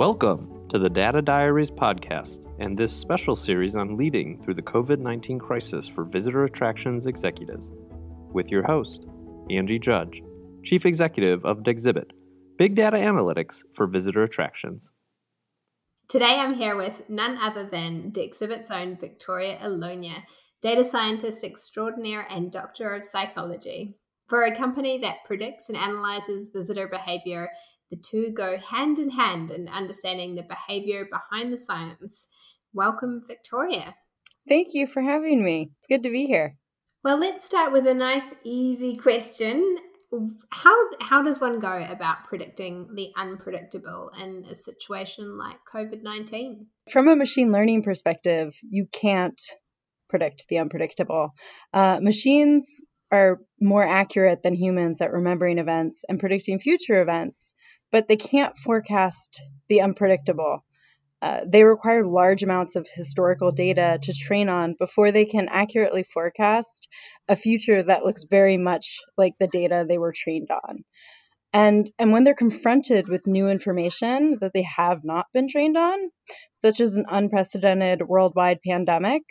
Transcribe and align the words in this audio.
Welcome 0.00 0.66
to 0.70 0.78
the 0.78 0.88
Data 0.88 1.20
Diaries 1.20 1.70
podcast 1.70 2.40
and 2.58 2.74
this 2.74 2.90
special 2.90 3.36
series 3.36 3.76
on 3.76 3.98
leading 3.98 4.42
through 4.42 4.54
the 4.54 4.62
COVID 4.62 4.98
19 4.98 5.38
crisis 5.38 5.86
for 5.86 6.04
visitor 6.04 6.44
attractions 6.44 7.04
executives, 7.04 7.70
with 8.32 8.50
your 8.50 8.62
host, 8.62 9.06
Angie 9.50 9.78
Judge, 9.78 10.22
Chief 10.64 10.86
Executive 10.86 11.44
of 11.44 11.58
Dexibit, 11.58 12.12
Big 12.56 12.76
Data 12.76 12.96
Analytics 12.96 13.62
for 13.74 13.86
Visitor 13.86 14.22
Attractions. 14.22 14.90
Today 16.08 16.36
I'm 16.38 16.54
here 16.54 16.76
with 16.76 17.02
none 17.10 17.36
other 17.36 17.68
than 17.70 18.10
Dexibit's 18.10 18.70
own 18.70 18.96
Victoria 18.96 19.58
Alonia, 19.58 20.22
data 20.62 20.82
scientist 20.82 21.44
extraordinaire 21.44 22.26
and 22.30 22.50
doctor 22.50 22.88
of 22.94 23.04
psychology. 23.04 23.98
For 24.28 24.44
a 24.44 24.56
company 24.56 24.96
that 25.00 25.24
predicts 25.26 25.68
and 25.68 25.76
analyzes 25.76 26.48
visitor 26.54 26.88
behavior, 26.88 27.50
the 27.90 27.96
two 27.96 28.32
go 28.32 28.56
hand 28.58 28.98
in 28.98 29.10
hand 29.10 29.50
in 29.50 29.68
understanding 29.68 30.34
the 30.34 30.42
behavior 30.42 31.06
behind 31.10 31.52
the 31.52 31.58
science. 31.58 32.28
Welcome, 32.72 33.22
Victoria. 33.26 33.94
Thank 34.48 34.68
you 34.72 34.86
for 34.86 35.02
having 35.02 35.44
me. 35.44 35.70
It's 35.78 35.88
good 35.88 36.02
to 36.04 36.10
be 36.10 36.26
here. 36.26 36.56
Well, 37.02 37.18
let's 37.18 37.46
start 37.46 37.72
with 37.72 37.86
a 37.86 37.94
nice, 37.94 38.34
easy 38.44 38.96
question. 38.96 39.76
How 40.50 40.76
how 41.00 41.22
does 41.22 41.40
one 41.40 41.60
go 41.60 41.86
about 41.88 42.24
predicting 42.24 42.94
the 42.94 43.10
unpredictable 43.16 44.10
in 44.20 44.44
a 44.50 44.54
situation 44.54 45.38
like 45.38 45.56
COVID 45.72 46.02
nineteen? 46.02 46.66
From 46.90 47.08
a 47.08 47.16
machine 47.16 47.52
learning 47.52 47.84
perspective, 47.84 48.54
you 48.68 48.86
can't 48.92 49.40
predict 50.08 50.46
the 50.48 50.58
unpredictable. 50.58 51.30
Uh, 51.72 52.00
machines 52.02 52.66
are 53.12 53.38
more 53.60 53.86
accurate 53.86 54.42
than 54.42 54.54
humans 54.54 55.00
at 55.00 55.12
remembering 55.12 55.58
events 55.58 56.02
and 56.08 56.18
predicting 56.20 56.58
future 56.58 57.00
events, 57.00 57.52
but 57.92 58.08
they 58.08 58.16
can't 58.16 58.56
forecast 58.56 59.42
the 59.68 59.80
unpredictable. 59.80 60.64
Uh, 61.22 61.42
they 61.46 61.64
require 61.64 62.04
large 62.04 62.42
amounts 62.42 62.76
of 62.76 62.86
historical 62.94 63.52
data 63.52 63.98
to 64.02 64.12
train 64.12 64.48
on 64.48 64.74
before 64.78 65.12
they 65.12 65.26
can 65.26 65.48
accurately 65.50 66.02
forecast 66.02 66.88
a 67.28 67.36
future 67.36 67.82
that 67.82 68.04
looks 68.04 68.24
very 68.24 68.56
much 68.56 69.00
like 69.18 69.34
the 69.38 69.46
data 69.46 69.84
they 69.86 69.98
were 69.98 70.14
trained 70.16 70.48
on. 70.50 70.82
And, 71.52 71.90
and 71.98 72.12
when 72.12 72.24
they're 72.24 72.34
confronted 72.34 73.08
with 73.08 73.26
new 73.26 73.48
information 73.48 74.38
that 74.40 74.52
they 74.54 74.62
have 74.62 75.04
not 75.04 75.26
been 75.34 75.48
trained 75.48 75.76
on, 75.76 75.98
such 76.52 76.80
as 76.80 76.94
an 76.94 77.06
unprecedented 77.08 78.02
worldwide 78.02 78.60
pandemic, 78.64 79.22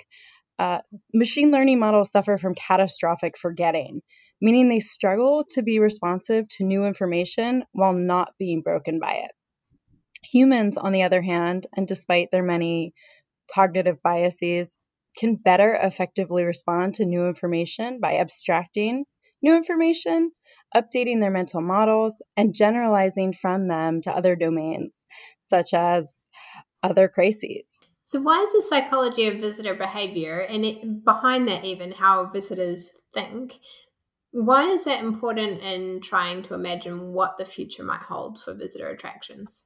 uh, 0.59 0.81
machine 1.13 1.51
learning 1.51 1.79
models 1.79 2.11
suffer 2.11 2.37
from 2.37 2.53
catastrophic 2.53 3.37
forgetting, 3.37 4.01
meaning 4.41 4.69
they 4.69 4.79
struggle 4.79 5.45
to 5.51 5.61
be 5.61 5.79
responsive 5.79 6.47
to 6.49 6.63
new 6.63 6.85
information 6.85 7.63
while 7.71 7.93
not 7.93 8.33
being 8.37 8.61
broken 8.61 8.99
by 8.99 9.13
it. 9.23 9.31
Humans, 10.31 10.77
on 10.77 10.91
the 10.91 11.03
other 11.03 11.21
hand, 11.21 11.67
and 11.75 11.87
despite 11.87 12.29
their 12.31 12.43
many 12.43 12.93
cognitive 13.53 14.01
biases, 14.03 14.77
can 15.17 15.35
better 15.35 15.73
effectively 15.73 16.43
respond 16.43 16.95
to 16.95 17.05
new 17.05 17.27
information 17.27 17.99
by 17.99 18.17
abstracting 18.17 19.05
new 19.41 19.55
information, 19.55 20.31
updating 20.75 21.19
their 21.19 21.31
mental 21.31 21.61
models, 21.61 22.21
and 22.37 22.53
generalizing 22.53 23.33
from 23.33 23.67
them 23.67 24.01
to 24.01 24.11
other 24.11 24.35
domains, 24.35 25.05
such 25.39 25.73
as 25.73 26.15
other 26.83 27.07
crises. 27.07 27.69
So, 28.05 28.21
why 28.21 28.41
is 28.41 28.53
the 28.53 28.61
psychology 28.61 29.27
of 29.27 29.39
visitor 29.39 29.75
behavior 29.75 30.39
and 30.39 30.65
it, 30.65 31.05
behind 31.05 31.47
that, 31.47 31.63
even 31.63 31.91
how 31.91 32.25
visitors 32.25 32.91
think, 33.13 33.59
why 34.31 34.67
is 34.69 34.85
that 34.85 35.03
important 35.03 35.61
in 35.61 36.01
trying 36.01 36.43
to 36.43 36.53
imagine 36.53 37.13
what 37.13 37.37
the 37.37 37.45
future 37.45 37.83
might 37.83 38.01
hold 38.01 38.39
for 38.39 38.53
visitor 38.53 38.87
attractions? 38.87 39.65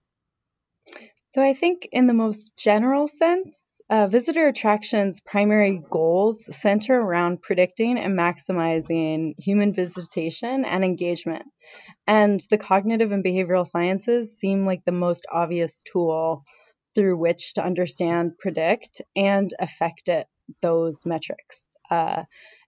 So, 1.31 1.41
I 1.41 1.53
think 1.53 1.89
in 1.91 2.07
the 2.07 2.13
most 2.13 2.55
general 2.57 3.07
sense, 3.07 3.57
uh, 3.89 4.07
visitor 4.07 4.47
attractions' 4.47 5.21
primary 5.21 5.83
goals 5.89 6.45
center 6.55 6.99
around 6.99 7.41
predicting 7.41 7.97
and 7.97 8.17
maximizing 8.17 9.33
human 9.37 9.73
visitation 9.73 10.63
and 10.63 10.83
engagement. 10.83 11.45
And 12.07 12.39
the 12.49 12.57
cognitive 12.57 13.11
and 13.11 13.23
behavioral 13.23 13.67
sciences 13.67 14.37
seem 14.39 14.65
like 14.65 14.85
the 14.85 14.91
most 14.91 15.25
obvious 15.31 15.83
tool 15.91 16.43
through 16.95 17.17
which 17.17 17.55
to 17.55 17.65
understand, 17.65 18.37
predict, 18.37 19.01
and 19.15 19.51
affect 19.59 20.07
it, 20.07 20.27
those 20.61 21.05
metrics. 21.05 21.75
Uh, 21.89 22.23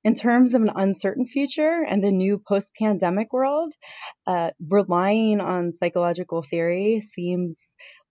in 0.05 0.13
terms 0.13 0.53
of 0.53 0.61
an 0.61 0.69
uncertain 0.75 1.25
future 1.25 1.83
and 1.83 2.03
the 2.03 2.11
new 2.11 2.37
post 2.37 2.71
pandemic 2.79 3.33
world, 3.33 3.73
uh, 4.27 4.51
relying 4.69 5.41
on 5.41 5.73
psychological 5.73 6.43
theory 6.43 7.01
seems 7.01 7.59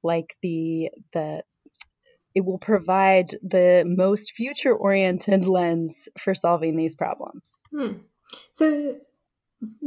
like 0.03 0.37
the, 0.43 0.91
the, 1.12 1.44
it 2.34 2.44
will 2.44 2.59
provide 2.59 3.31
the 3.44 3.84
most 3.87 4.33
future 4.33 4.75
oriented 4.75 5.47
lens 5.47 6.09
for 6.19 6.34
solving 6.34 6.77
these 6.77 6.97
problems. 6.97 7.44
Hmm. 7.71 7.93
So, 8.50 8.97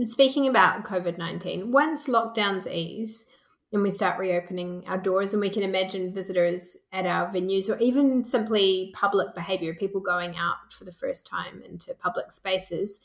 speaking 0.04 0.48
about 0.48 0.86
COVID 0.86 1.18
19, 1.18 1.74
once 1.74 2.08
lockdowns 2.08 2.72
ease, 2.72 3.26
and 3.74 3.84
we 3.84 3.92
start 3.92 4.18
reopening 4.18 4.84
our 4.88 4.98
doors 4.98 5.34
and 5.34 5.42
we 5.42 5.50
can 5.50 5.64
imagine 5.64 6.14
visitors 6.14 6.78
at 6.94 7.06
our 7.06 7.30
venues 7.30 7.70
or 7.70 7.78
even 7.80 8.24
simply 8.24 8.92
public 8.96 9.36
behavior 9.36 9.74
people 9.74 10.00
going 10.00 10.38
out 10.38 10.72
for 10.72 10.86
the 10.86 10.94
first 10.94 11.28
time 11.28 11.62
into 11.68 11.94
public 11.94 12.32
spaces. 12.32 13.02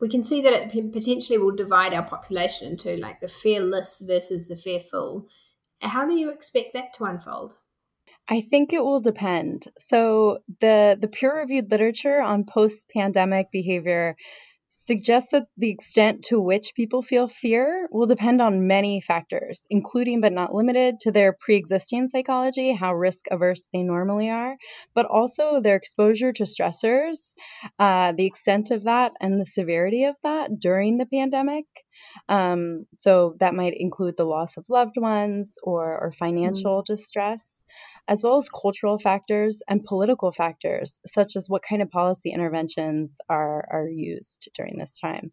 We 0.00 0.08
can 0.08 0.24
see 0.24 0.40
that 0.40 0.74
it 0.74 0.92
potentially 0.92 1.38
will 1.38 1.54
divide 1.54 1.92
our 1.92 2.02
population 2.02 2.72
into 2.72 2.96
like 2.96 3.20
the 3.20 3.28
fearless 3.28 4.02
versus 4.06 4.48
the 4.48 4.56
fearful. 4.56 5.28
How 5.82 6.06
do 6.06 6.14
you 6.14 6.30
expect 6.30 6.72
that 6.72 6.94
to 6.94 7.04
unfold? 7.04 7.58
I 8.26 8.40
think 8.40 8.72
it 8.72 8.82
will 8.82 9.00
depend. 9.00 9.66
So 9.88 10.38
the 10.60 10.96
the 10.98 11.08
peer 11.08 11.36
reviewed 11.36 11.70
literature 11.70 12.22
on 12.22 12.44
post 12.44 12.88
pandemic 12.88 13.50
behavior 13.50 14.16
suggests 14.90 15.30
that 15.30 15.46
the 15.56 15.70
extent 15.70 16.24
to 16.24 16.40
which 16.40 16.74
people 16.74 17.00
feel 17.00 17.28
fear 17.28 17.86
will 17.92 18.06
depend 18.06 18.42
on 18.42 18.66
many 18.66 19.00
factors, 19.00 19.64
including 19.70 20.20
but 20.20 20.32
not 20.32 20.52
limited 20.52 20.98
to 20.98 21.12
their 21.12 21.32
pre 21.32 21.54
existing 21.54 22.08
psychology, 22.08 22.72
how 22.72 22.92
risk 22.92 23.26
averse 23.30 23.68
they 23.72 23.84
normally 23.84 24.30
are, 24.30 24.56
but 24.92 25.06
also 25.06 25.60
their 25.60 25.76
exposure 25.76 26.32
to 26.32 26.42
stressors, 26.42 27.34
uh, 27.78 28.10
the 28.16 28.26
extent 28.26 28.72
of 28.72 28.82
that, 28.82 29.12
and 29.20 29.40
the 29.40 29.46
severity 29.46 30.06
of 30.06 30.16
that 30.24 30.58
during 30.58 30.98
the 30.98 31.06
pandemic. 31.06 31.66
Um, 32.28 32.86
so 32.94 33.36
that 33.40 33.54
might 33.54 33.74
include 33.76 34.16
the 34.16 34.24
loss 34.24 34.56
of 34.56 34.68
loved 34.68 34.96
ones 34.96 35.56
or, 35.62 35.98
or 35.98 36.12
financial 36.12 36.82
mm-hmm. 36.82 36.92
distress, 36.92 37.64
as 38.08 38.22
well 38.22 38.36
as 38.36 38.48
cultural 38.48 38.98
factors 38.98 39.62
and 39.68 39.84
political 39.84 40.32
factors, 40.32 41.00
such 41.06 41.36
as 41.36 41.48
what 41.48 41.62
kind 41.62 41.82
of 41.82 41.90
policy 41.90 42.30
interventions 42.30 43.16
are, 43.28 43.66
are 43.70 43.88
used 43.88 44.48
during 44.54 44.78
this 44.78 44.98
time. 44.98 45.32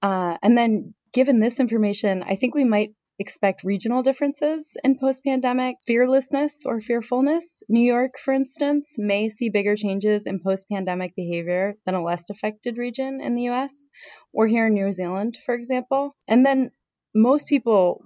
Uh, 0.00 0.36
and 0.42 0.58
then, 0.58 0.94
given 1.12 1.38
this 1.38 1.60
information, 1.60 2.22
I 2.22 2.36
think 2.36 2.54
we 2.54 2.64
might 2.64 2.94
expect 3.18 3.64
regional 3.64 4.02
differences 4.02 4.72
in 4.82 4.98
post 4.98 5.24
pandemic 5.24 5.76
fearlessness 5.86 6.62
or 6.64 6.80
fearfulness. 6.80 7.62
New 7.68 7.84
York, 7.84 8.18
for 8.18 8.32
instance, 8.32 8.94
may 8.98 9.28
see 9.28 9.48
bigger 9.48 9.76
changes 9.76 10.26
in 10.26 10.40
post 10.40 10.68
pandemic 10.70 11.14
behavior 11.14 11.74
than 11.84 11.94
a 11.94 12.02
less 12.02 12.30
affected 12.30 12.78
region 12.78 13.20
in 13.20 13.34
the 13.34 13.48
US, 13.50 13.88
or 14.32 14.46
here 14.46 14.66
in 14.66 14.74
New 14.74 14.90
Zealand, 14.92 15.38
for 15.44 15.54
example. 15.54 16.14
And 16.26 16.44
then 16.44 16.70
most 17.14 17.46
people 17.48 18.04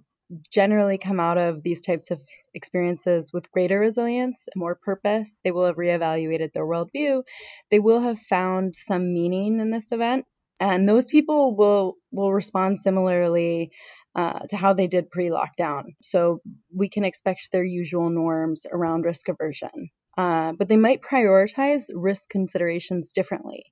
generally 0.50 0.98
come 0.98 1.20
out 1.20 1.38
of 1.38 1.62
these 1.62 1.80
types 1.80 2.10
of 2.10 2.20
experiences 2.54 3.32
with 3.32 3.50
greater 3.52 3.78
resilience, 3.78 4.44
and 4.52 4.60
more 4.60 4.74
purpose. 4.74 5.30
They 5.44 5.52
will 5.52 5.66
have 5.66 5.76
reevaluated 5.76 6.52
their 6.52 6.66
worldview. 6.66 7.22
They 7.70 7.78
will 7.78 8.00
have 8.00 8.18
found 8.18 8.74
some 8.74 9.12
meaning 9.12 9.60
in 9.60 9.70
this 9.70 9.86
event. 9.92 10.26
And 10.58 10.88
those 10.88 11.06
people 11.06 11.54
will 11.54 11.96
will 12.10 12.32
respond 12.32 12.80
similarly 12.80 13.72
uh, 14.16 14.40
to 14.48 14.56
how 14.56 14.72
they 14.72 14.86
did 14.86 15.10
pre 15.10 15.28
lockdown. 15.28 15.94
So 16.00 16.40
we 16.74 16.88
can 16.88 17.04
expect 17.04 17.52
their 17.52 17.62
usual 17.62 18.08
norms 18.08 18.64
around 18.72 19.04
risk 19.04 19.28
aversion. 19.28 19.90
Uh, 20.16 20.54
but 20.58 20.68
they 20.68 20.78
might 20.78 21.02
prioritize 21.02 21.90
risk 21.92 22.30
considerations 22.30 23.12
differently. 23.12 23.64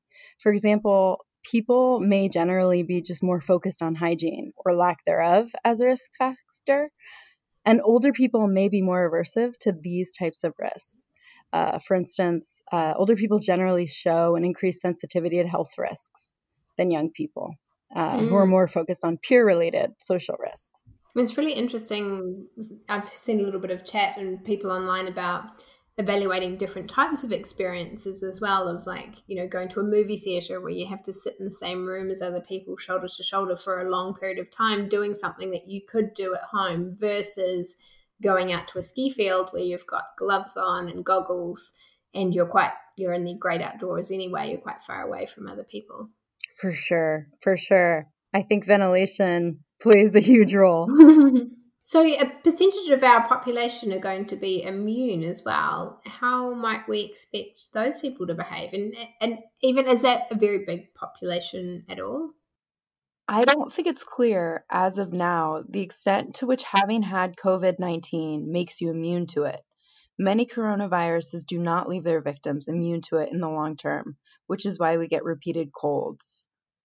For 0.43 0.53
example, 0.53 1.25
people 1.43 1.99
may 1.99 2.29
generally 2.29 2.83
be 2.83 3.01
just 3.01 3.23
more 3.23 3.41
focused 3.41 3.81
on 3.81 3.95
hygiene 3.95 4.53
or 4.55 4.75
lack 4.75 5.03
thereof 5.07 5.51
as 5.65 5.81
a 5.81 5.87
risk 5.87 6.11
factor, 6.19 6.91
and 7.65 7.81
older 7.83 8.13
people 8.13 8.47
may 8.47 8.69
be 8.69 8.83
more 8.83 9.11
aversive 9.11 9.57
to 9.61 9.73
these 9.73 10.15
types 10.15 10.45
of 10.45 10.53
risks. 10.59 11.11
Uh, 11.55 11.79
for 11.79 11.97
instance, 11.97 12.47
uh, 12.71 12.93
older 12.95 13.17
people 13.17 13.39
generally 13.39 13.87
show 13.87 14.37
an 14.37 14.45
increased 14.45 14.81
sensitivity 14.81 15.41
to 15.41 15.49
health 15.49 15.73
risks 15.79 16.33
than 16.77 16.91
young 16.91 17.11
people 17.11 17.55
uh, 17.95 18.19
mm. 18.19 18.29
who 18.29 18.35
are 18.35 18.47
mm. 18.47 18.51
more 18.51 18.69
focused 18.69 19.05
on 19.05 19.19
peer 19.19 19.47
related 19.47 19.93
social 19.99 20.37
risks. 20.39 20.73
It's 21.17 21.39
really 21.39 21.53
interesting. 21.53 22.47
I've 22.89 23.07
seen 23.07 23.41
a 23.41 23.43
little 23.45 23.61
bit 23.61 23.71
of 23.71 23.85
chat 23.85 24.17
and 24.17 24.45
people 24.45 24.73
online 24.73 25.07
about 25.07 25.65
evaluating 25.97 26.57
different 26.57 26.91
types 26.91 27.23
of 27.23 27.31
experiences 27.31 28.25
as 28.25 28.41
well 28.41 28.67
of 28.67 28.85
like 28.85 29.15
you 29.29 29.37
know 29.37 29.47
going 29.47 29.69
to 29.69 29.79
a 29.79 29.85
movie 29.85 30.17
theater 30.17 30.61
where 30.61 30.73
you 30.73 30.87
have 30.87 31.05
to 31.05 31.13
sit 31.13 31.35
in 31.39 31.45
the 31.45 31.53
same 31.53 31.87
room 31.87 32.11
as 32.11 32.21
other 32.21 32.41
people 32.41 32.77
shoulder 32.77 33.07
to 33.07 33.23
shoulder 33.23 33.55
for 33.55 33.81
a 33.81 33.89
long 33.89 34.13
period 34.13 34.39
of 34.41 34.51
time 34.51 34.89
doing 34.89 35.15
something 35.15 35.53
that 35.53 35.69
you 35.69 35.81
could 35.89 36.13
do 36.15 36.35
at 36.35 36.43
home 36.43 36.97
versus 36.99 37.77
going 38.21 38.53
out 38.53 38.67
to 38.67 38.79
a 38.79 38.83
ski 38.83 39.09
field 39.09 39.51
where 39.51 39.63
you've 39.63 39.87
got 39.87 40.03
gloves 40.19 40.57
on 40.57 40.89
and 40.89 41.05
goggles 41.05 41.75
and 42.13 42.35
you're 42.35 42.47
quite 42.47 42.73
you're 42.97 43.13
in 43.13 43.25
the 43.25 43.35
great 43.35 43.63
outdoors 43.63 44.11
anyway 44.11 44.51
you're 44.51 44.59
quite 44.59 44.81
far 44.81 45.03
away 45.03 45.27
from 45.27 45.47
other 45.47 45.65
people 45.65 46.09
for 46.55 46.73
sure 46.73 47.29
for 47.43 47.57
sure. 47.57 48.07
I 48.33 48.43
think 48.43 48.67
ventilation 48.67 49.61
plays 49.81 50.15
a 50.15 50.21
huge 50.21 50.55
role. 50.55 50.89
So 51.87 52.03
a 52.03 52.25
percentage 52.43 52.89
of 52.89 53.03
our 53.03 53.29
population 53.29 53.93
are 53.93 53.99
going 53.99 54.25
to 54.29 54.37
be 54.37 54.63
immune 54.63 55.23
as 55.23 55.45
well. 55.45 56.01
How 56.07 56.55
might 56.55 56.89
we 56.89 57.03
expect 57.03 57.75
those 57.75 57.99
people 57.99 58.27
to 58.27 58.35
behave? 58.35 58.73
And 58.73 58.95
and 59.21 59.39
even 59.61 59.87
is 59.87 60.01
that 60.01 60.29
a 60.31 60.35
very 60.35 60.65
big 60.65 60.95
population 60.95 61.85
at 61.91 62.01
all? 62.01 62.31
I 63.29 63.45
don't 63.45 63.71
think 63.71 63.87
it's 63.87 64.03
clear 64.03 64.65
as 64.71 64.97
of 64.97 65.13
now 65.13 65.63
the 65.69 65.83
extent 65.83 66.37
to 66.37 66.47
which 66.47 66.63
having 66.65 67.03
had 67.03 67.37
COVID 67.37 67.79
19 67.79 68.51
makes 68.51 68.81
you 68.81 68.91
immune 68.91 69.27
to 69.29 69.43
it. 69.43 69.61
Many 70.19 70.47
coronaviruses 70.47 71.45
do 71.45 71.59
not 71.59 71.91
leave 71.91 72.05
their 72.05 72.23
victims 72.23 72.69
immune 72.69 73.03
to 73.09 73.17
it 73.17 73.31
in 73.31 73.41
the 73.41 73.51
long 73.51 73.77
term, 73.77 74.17
which 74.47 74.67
is 74.67 74.79
why 74.79 74.97
we 74.97 75.09
get 75.09 75.25
repeated 75.25 75.73
colds. 75.73 76.45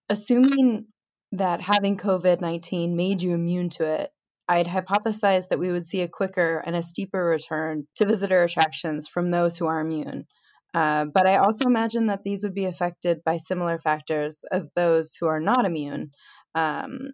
Assuming 0.09 0.88
that 1.33 1.61
having 1.61 1.97
COVID 1.97 2.41
19 2.41 2.95
made 2.95 3.21
you 3.21 3.33
immune 3.33 3.69
to 3.71 3.85
it, 3.85 4.09
I'd 4.47 4.67
hypothesize 4.67 5.50
that 5.50 5.59
we 5.59 5.71
would 5.71 5.85
see 5.85 6.01
a 6.01 6.07
quicker 6.07 6.61
and 6.65 6.75
a 6.75 6.81
steeper 6.81 7.23
return 7.23 7.85
to 7.95 8.07
visitor 8.07 8.44
attractions 8.44 9.07
from 9.07 9.29
those 9.29 9.57
who 9.57 9.67
are 9.67 9.79
immune. 9.79 10.25
Uh, 10.73 11.06
but 11.06 11.27
I 11.27 11.38
also 11.38 11.65
imagine 11.65 12.07
that 12.07 12.23
these 12.23 12.44
would 12.44 12.56
be 12.56 12.65
affected 12.65 13.23
by 13.23 13.38
similar 13.38 13.79
factors 13.79 14.44
as 14.51 14.71
those 14.75 15.15
who 15.19 15.27
are 15.27 15.39
not 15.39 15.65
immune. 15.65 16.11
Um, 16.56 17.11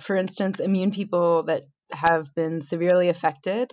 for 0.00 0.16
instance, 0.16 0.60
immune 0.60 0.90
people 0.90 1.44
that 1.44 1.64
have 1.92 2.34
been 2.34 2.60
severely 2.60 3.08
affected 3.08 3.72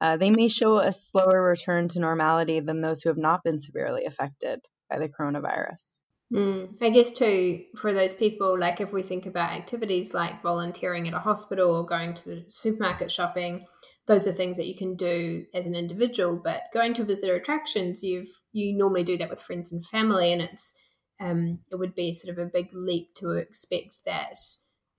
uh, 0.00 0.16
they 0.16 0.30
may 0.30 0.48
show 0.48 0.78
a 0.78 0.92
slower 0.92 1.42
return 1.42 1.88
to 1.88 1.98
normality 1.98 2.60
than 2.60 2.80
those 2.80 3.02
who 3.02 3.08
have 3.08 3.18
not 3.18 3.42
been 3.42 3.58
severely 3.58 4.04
affected 4.04 4.60
by 4.90 4.98
the 4.98 5.08
coronavirus. 5.08 6.00
Mm. 6.32 6.76
I 6.82 6.90
guess 6.90 7.12
too, 7.12 7.64
for 7.76 7.92
those 7.92 8.12
people, 8.12 8.58
like 8.58 8.80
if 8.80 8.92
we 8.92 9.02
think 9.02 9.26
about 9.26 9.52
activities 9.52 10.12
like 10.12 10.42
volunteering 10.42 11.08
at 11.08 11.14
a 11.14 11.18
hospital 11.18 11.74
or 11.74 11.86
going 11.86 12.14
to 12.14 12.24
the 12.28 12.44
supermarket 12.48 13.10
shopping, 13.10 13.66
those 14.06 14.26
are 14.26 14.32
things 14.32 14.56
that 14.56 14.66
you 14.66 14.74
can 14.74 14.94
do 14.94 15.46
as 15.54 15.66
an 15.66 15.74
individual. 15.74 16.40
But 16.42 16.64
going 16.72 16.94
to 16.94 17.04
visitor 17.04 17.36
attractions, 17.36 18.02
you've 18.02 18.28
you 18.52 18.76
normally 18.76 19.04
do 19.04 19.16
that 19.18 19.30
with 19.30 19.40
friends 19.40 19.72
and 19.72 19.84
family, 19.86 20.32
and 20.32 20.42
it's 20.42 20.74
um, 21.20 21.60
it 21.70 21.76
would 21.76 21.94
be 21.94 22.12
sort 22.12 22.36
of 22.36 22.44
a 22.44 22.50
big 22.50 22.68
leap 22.72 23.14
to 23.16 23.32
expect 23.32 24.00
that 24.06 24.36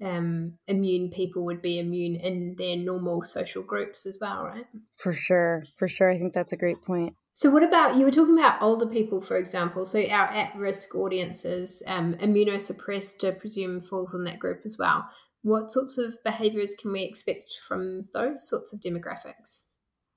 um, 0.04 0.58
immune 0.68 1.10
people 1.10 1.46
would 1.46 1.62
be 1.62 1.80
immune 1.80 2.16
in 2.16 2.56
their 2.58 2.78
normal 2.78 3.24
social 3.24 3.64
groups 3.64 4.06
as 4.06 4.18
well, 4.20 4.46
right? 4.46 4.66
For 4.98 5.14
sure, 5.14 5.64
for 5.78 5.88
sure. 5.88 6.10
I 6.10 6.18
think 6.18 6.34
that's 6.34 6.54
a 6.54 6.58
great 6.58 6.84
point. 6.86 7.14
So, 7.40 7.50
what 7.50 7.64
about 7.64 7.96
you 7.96 8.04
were 8.04 8.12
talking 8.12 8.38
about 8.38 8.62
older 8.62 8.86
people, 8.86 9.22
for 9.22 9.38
example? 9.38 9.86
So, 9.86 10.06
our 10.12 10.26
at 10.26 10.54
risk 10.58 10.94
audiences, 10.94 11.82
um, 11.88 12.16
immunosuppressed, 12.16 13.26
I 13.26 13.32
presume, 13.32 13.80
falls 13.80 14.14
in 14.14 14.26
that 14.26 14.40
group 14.40 14.64
as 14.66 14.76
well. 14.78 15.10
What 15.42 15.72
sorts 15.72 15.98
of 15.98 16.22
behaviors 16.26 16.76
can 16.76 16.92
we 16.92 17.04
expect 17.04 17.54
from 17.66 18.10
those 18.14 18.50
sorts 18.50 18.74
of 18.74 18.82
demographics? 18.82 19.62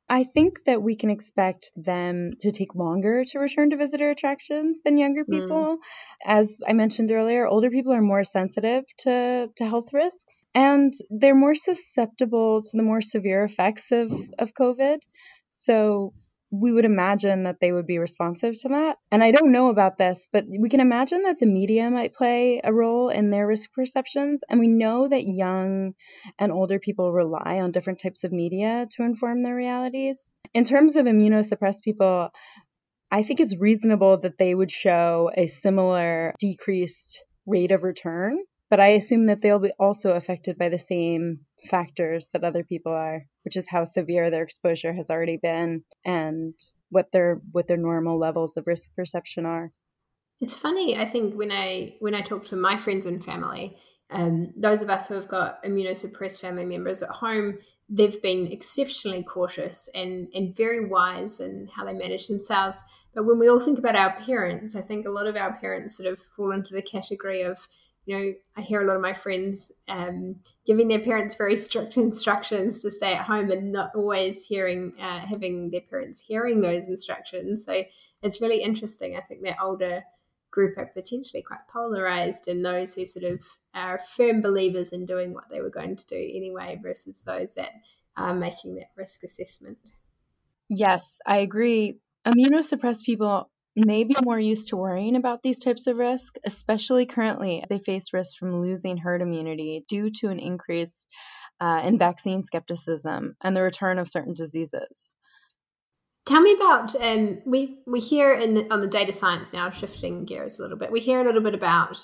I 0.09 0.25
think 0.25 0.65
that 0.65 0.83
we 0.83 0.97
can 0.97 1.11
expect 1.11 1.71
them 1.77 2.33
to 2.41 2.51
take 2.51 2.75
longer 2.75 3.25
to 3.27 3.39
return 3.39 3.71
to 3.71 3.77
visitor 3.77 4.11
attractions 4.11 4.83
than 4.85 4.99
younger 4.99 5.25
mm. 5.25 5.31
people. 5.31 5.77
Mm. 5.77 5.79
As 6.25 6.59
I 6.67 6.73
mentioned 6.73 7.13
earlier, 7.13 7.47
older 7.47 7.71
people 7.71 7.93
are 7.93 8.03
more 8.03 8.25
sensitive 8.25 8.83
to, 9.05 9.49
to 9.59 9.65
health 9.65 9.93
risks 9.93 10.45
and 10.57 10.93
they're 11.09 11.37
more 11.37 11.55
susceptible 11.55 12.63
to 12.63 12.77
the 12.77 12.83
more 12.83 13.01
severe 13.01 13.45
effects 13.45 13.93
of, 13.93 14.11
of 14.41 14.55
COVID. 14.55 14.99
So 15.51 16.15
we 16.53 16.71
would 16.71 16.85
imagine 16.85 17.45
that 17.45 17.61
they 17.61 17.73
would 17.73 17.87
be 17.87 17.99
responsive 17.99 18.61
to 18.61 18.69
that. 18.69 18.99
And 19.11 19.25
I 19.25 19.31
don't 19.31 19.53
know 19.53 19.71
about 19.71 19.97
this, 19.97 20.29
but 20.31 20.45
we 20.47 20.69
can 20.69 20.81
imagine 20.81 21.23
that 21.23 21.41
the 21.41 21.47
media 21.47 21.91
might 21.91 22.13
play 22.13 22.61
a 22.63 22.73
role 22.73 23.09
in 23.09 23.31
their 23.31 23.47
risk 23.47 23.73
perceptions. 23.73 24.43
And 24.51 24.61
we 24.61 24.69
know 24.69 25.09
that 25.09 25.25
young 25.25 25.95
and 26.39 26.53
older 26.53 26.79
people 26.79 27.11
rely 27.11 27.61
on 27.61 27.73
different 27.73 28.01
types 28.01 28.23
of 28.23 28.33
media 28.33 28.87
to 28.93 29.03
inform 29.03 29.43
their 29.43 29.57
realities. 29.57 30.35
In 30.53 30.65
terms 30.65 30.97
of 30.97 31.07
immunosuppressed 31.07 31.83
people, 31.83 32.29
I 33.11 33.23
think 33.23 33.41
it's 33.41 33.59
reasonable 33.59 34.21
that 34.21 34.37
they 34.37 34.55
would 34.55 34.71
show 34.71 35.31
a 35.35 35.47
similar 35.47 36.35
decreased 36.39 37.25
rate 37.47 37.71
of 37.71 37.83
return, 37.83 38.39
but 38.69 38.79
I 38.79 38.89
assume 38.89 39.27
that 39.27 39.41
they'll 39.41 39.59
be 39.59 39.73
also 39.79 40.13
affected 40.13 40.59
by 40.59 40.69
the 40.69 40.79
same 40.79 41.41
factors 41.71 42.29
that 42.35 42.45
other 42.45 42.63
people 42.65 42.93
are, 42.93 43.23
which 43.45 43.57
is 43.57 43.67
how 43.69 43.85
severe 43.85 44.31
their 44.31 44.43
exposure 44.43 44.93
has 44.93 45.11
already 45.11 45.37
been 45.37 45.85
and 46.05 46.55
what 46.91 47.11
their 47.13 47.41
what 47.51 47.67
their 47.67 47.77
normal 47.77 48.19
levels 48.19 48.57
of 48.57 48.67
risk 48.67 48.95
perception 48.95 49.47
are. 49.47 49.73
It's 50.41 50.57
funny, 50.57 50.97
I 50.97 51.05
think 51.05 51.35
when 51.35 51.53
I 51.53 51.97
when 52.01 52.15
I 52.15 52.21
talk 52.21 52.45
to 52.47 52.57
my 52.57 52.77
friends 52.77 53.07
and 53.07 53.25
family, 53.25 53.77
um, 54.11 54.53
those 54.57 54.83
of 54.83 54.91
us 54.91 55.09
who 55.09 55.15
have 55.15 55.29
got 55.29 55.63
immunosuppressed 55.65 56.41
family 56.41 56.65
members 56.65 57.03
at 57.03 57.09
home, 57.09 57.59
they've 57.89 58.21
been 58.23 58.49
exceptionally 58.49 59.23
cautious 59.23 59.89
and 59.95 60.29
and 60.35 60.57
very 60.57 60.87
wise 60.87 61.41
in 61.41 61.69
how 61.75 61.85
they 61.85 61.95
manage 61.95 62.29
themselves. 62.29 62.83
But 63.15 63.25
when 63.25 63.39
we 63.39 63.49
all 63.49 63.61
think 63.61 63.79
about 63.79 63.97
our 63.97 64.13
parents, 64.21 64.75
I 64.75 64.81
think 64.81 65.07
a 65.07 65.11
lot 65.11 65.27
of 65.27 65.37
our 65.37 65.53
parents 65.55 65.97
sort 65.97 66.13
of 66.13 66.19
fall 66.37 66.53
into 66.53 66.75
the 66.75 66.83
category 66.83 67.43
of 67.43 67.59
you 68.05 68.19
know, 68.19 68.33
I 68.57 68.61
hear 68.63 68.83
a 68.83 68.85
lot 68.85 68.97
of 68.97 69.03
my 69.03 69.13
friends 69.13 69.73
um, 69.89 70.37
giving 70.67 70.89
their 70.89 71.01
parents 71.01 71.37
very 71.37 71.57
strict 71.57 71.97
instructions 71.97 72.83
to 72.83 72.91
stay 72.91 73.15
at 73.15 73.25
home 73.25 73.51
and 73.51 73.73
not 73.73 73.91
always 73.95 74.45
hearing, 74.45 74.95
uh, 75.01 75.21
having 75.21 75.71
their 75.71 75.83
parents 75.83 76.21
hearing 76.21 76.61
those 76.61 76.89
instructions. 76.89 77.65
So 77.65 77.83
it's 78.23 78.41
really 78.41 78.63
interesting. 78.63 79.17
I 79.17 79.21
think 79.21 79.43
that 79.43 79.63
older 79.63 80.03
group 80.51 80.77
are 80.77 80.87
potentially 80.87 81.43
quite 81.43 81.67
polarized 81.73 82.47
and 82.49 82.65
those 82.65 82.95
who 82.95 83.05
sort 83.05 83.25
of 83.25 83.43
are 83.75 83.99
firm 83.99 84.43
believers 84.43 84.93
in 84.93 85.07
doing 85.07 85.33
what 85.33 85.49
they 85.51 85.61
were 85.61 85.71
going 85.71 85.97
to 85.97 86.07
do 86.07 86.17
anyway 86.17 86.79
versus 86.83 87.23
those 87.23 87.55
that 87.55 87.71
are 88.17 88.35
making 88.35 88.75
that 88.75 88.91
risk 88.97 89.25
assessment. 89.25 89.79
Yes, 90.69 91.19
I 91.27 91.39
agree. 91.39 91.99
Immunosuppressed 92.27 93.05
people 93.05 93.51
may 93.75 94.05
be 94.05 94.17
more 94.23 94.39
used 94.39 94.69
to 94.69 94.77
worrying 94.77 95.17
about 95.17 95.43
these 95.43 95.59
types 95.59 95.87
of 95.87 95.97
risk, 95.97 96.37
especially 96.45 97.07
currently 97.07 97.65
they 97.69 97.79
face 97.79 98.13
risk 98.13 98.37
from 98.37 98.61
losing 98.61 98.99
herd 98.99 99.23
immunity 99.23 99.85
due 99.89 100.11
to 100.11 100.29
an 100.29 100.39
increase 100.39 101.07
uh, 101.61 101.83
in 101.85 101.99
vaccine 101.99 102.43
skepticism 102.43 103.37
and 103.41 103.57
the 103.57 103.63
return 103.63 103.99
of 103.99 104.09
certain 104.09 104.35
diseases. 104.35 105.15
Tell 106.25 106.41
me 106.41 106.55
about 106.55 106.95
um, 107.01 107.43
we 107.45 107.81
we 107.87 107.99
hear 107.99 108.33
in 108.33 108.71
on 108.71 108.81
the 108.81 108.87
data 108.87 109.13
science 109.13 109.53
now 109.53 109.71
shifting 109.71 110.25
gears 110.25 110.59
a 110.59 110.63
little 110.63 110.79
bit. 110.79 110.93
We 110.93 111.01
hear 111.01 111.21
a 111.21 111.25
little 111.25 111.41
bit 111.41 111.55
about 111.55 111.99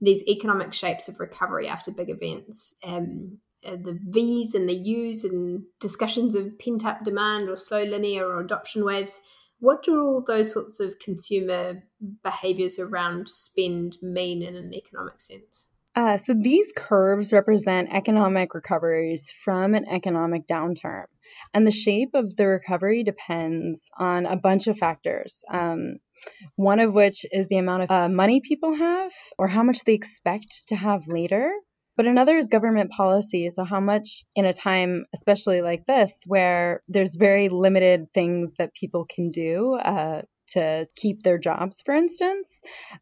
these 0.00 0.26
economic 0.28 0.74
shapes 0.74 1.08
of 1.08 1.20
recovery 1.20 1.68
after 1.68 1.90
big 1.90 2.10
events, 2.10 2.74
um, 2.84 3.38
uh, 3.64 3.76
the 3.76 3.98
V's 4.08 4.54
and 4.54 4.68
the 4.68 4.74
U's, 4.74 5.24
and 5.24 5.62
discussions 5.80 6.34
of 6.34 6.58
pent 6.58 6.84
up 6.84 7.04
demand 7.04 7.48
or 7.48 7.56
slow 7.56 7.82
linear 7.82 8.26
or 8.26 8.40
adoption 8.40 8.84
waves. 8.84 9.22
What 9.62 9.84
do 9.84 10.00
all 10.00 10.24
those 10.26 10.52
sorts 10.52 10.80
of 10.80 10.98
consumer 10.98 11.84
behaviors 12.24 12.80
around 12.80 13.28
spend 13.28 13.96
mean 14.02 14.42
in 14.42 14.56
an 14.56 14.74
economic 14.74 15.20
sense? 15.20 15.70
Uh, 15.94 16.16
so 16.16 16.34
these 16.34 16.72
curves 16.74 17.32
represent 17.32 17.94
economic 17.94 18.54
recoveries 18.54 19.30
from 19.44 19.76
an 19.76 19.86
economic 19.88 20.48
downturn. 20.48 21.04
And 21.54 21.64
the 21.64 21.70
shape 21.70 22.10
of 22.14 22.34
the 22.34 22.48
recovery 22.48 23.04
depends 23.04 23.84
on 23.96 24.26
a 24.26 24.36
bunch 24.36 24.66
of 24.66 24.78
factors. 24.78 25.44
Um, 25.48 25.98
one 26.56 26.80
of 26.80 26.92
which 26.92 27.24
is 27.30 27.46
the 27.46 27.58
amount 27.58 27.84
of 27.84 27.90
uh, 27.92 28.08
money 28.08 28.40
people 28.40 28.74
have 28.74 29.12
or 29.38 29.46
how 29.46 29.62
much 29.62 29.84
they 29.84 29.94
expect 29.94 30.64
to 30.70 30.74
have 30.74 31.06
later. 31.06 31.52
But 31.96 32.06
another 32.06 32.38
is 32.38 32.48
government 32.48 32.90
policy. 32.90 33.50
So, 33.50 33.64
how 33.64 33.80
much 33.80 34.24
in 34.34 34.44
a 34.44 34.52
time, 34.52 35.04
especially 35.14 35.60
like 35.60 35.84
this, 35.86 36.12
where 36.26 36.82
there's 36.88 37.16
very 37.16 37.48
limited 37.48 38.12
things 38.14 38.54
that 38.58 38.74
people 38.74 39.04
can 39.04 39.30
do 39.30 39.74
uh, 39.74 40.22
to 40.48 40.86
keep 40.96 41.22
their 41.22 41.38
jobs, 41.38 41.82
for 41.84 41.94
instance, 41.94 42.46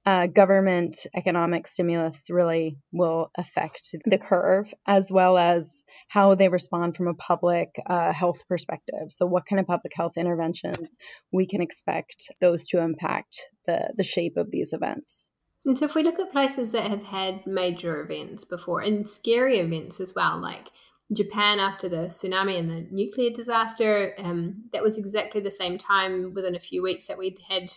uh, 0.04 0.26
government 0.26 0.96
economic 1.14 1.66
stimulus 1.66 2.16
really 2.28 2.78
will 2.92 3.30
affect 3.36 3.94
the 4.04 4.18
curve 4.18 4.72
as 4.86 5.10
well 5.10 5.38
as 5.38 5.68
how 6.08 6.34
they 6.34 6.48
respond 6.48 6.96
from 6.96 7.08
a 7.08 7.14
public 7.14 7.74
uh, 7.86 8.12
health 8.12 8.40
perspective. 8.48 9.10
So, 9.10 9.26
what 9.26 9.46
kind 9.46 9.60
of 9.60 9.66
public 9.66 9.92
health 9.94 10.16
interventions 10.16 10.96
we 11.32 11.46
can 11.46 11.60
expect 11.60 12.32
those 12.40 12.66
to 12.68 12.82
impact 12.82 13.40
the, 13.66 13.92
the 13.96 14.04
shape 14.04 14.36
of 14.36 14.50
these 14.50 14.72
events. 14.72 15.29
And 15.64 15.76
so, 15.76 15.84
if 15.84 15.94
we 15.94 16.02
look 16.02 16.18
at 16.18 16.32
places 16.32 16.72
that 16.72 16.88
have 16.88 17.02
had 17.02 17.46
major 17.46 18.00
events 18.02 18.44
before 18.44 18.80
and 18.80 19.08
scary 19.08 19.58
events 19.58 20.00
as 20.00 20.14
well, 20.14 20.38
like 20.38 20.70
Japan 21.12 21.58
after 21.58 21.88
the 21.88 22.06
tsunami 22.06 22.58
and 22.58 22.70
the 22.70 22.86
nuclear 22.90 23.30
disaster, 23.30 24.14
um, 24.18 24.64
that 24.72 24.82
was 24.82 24.98
exactly 24.98 25.40
the 25.40 25.50
same 25.50 25.76
time 25.76 26.32
within 26.32 26.54
a 26.54 26.60
few 26.60 26.82
weeks 26.82 27.08
that 27.08 27.18
we'd 27.18 27.40
had 27.48 27.72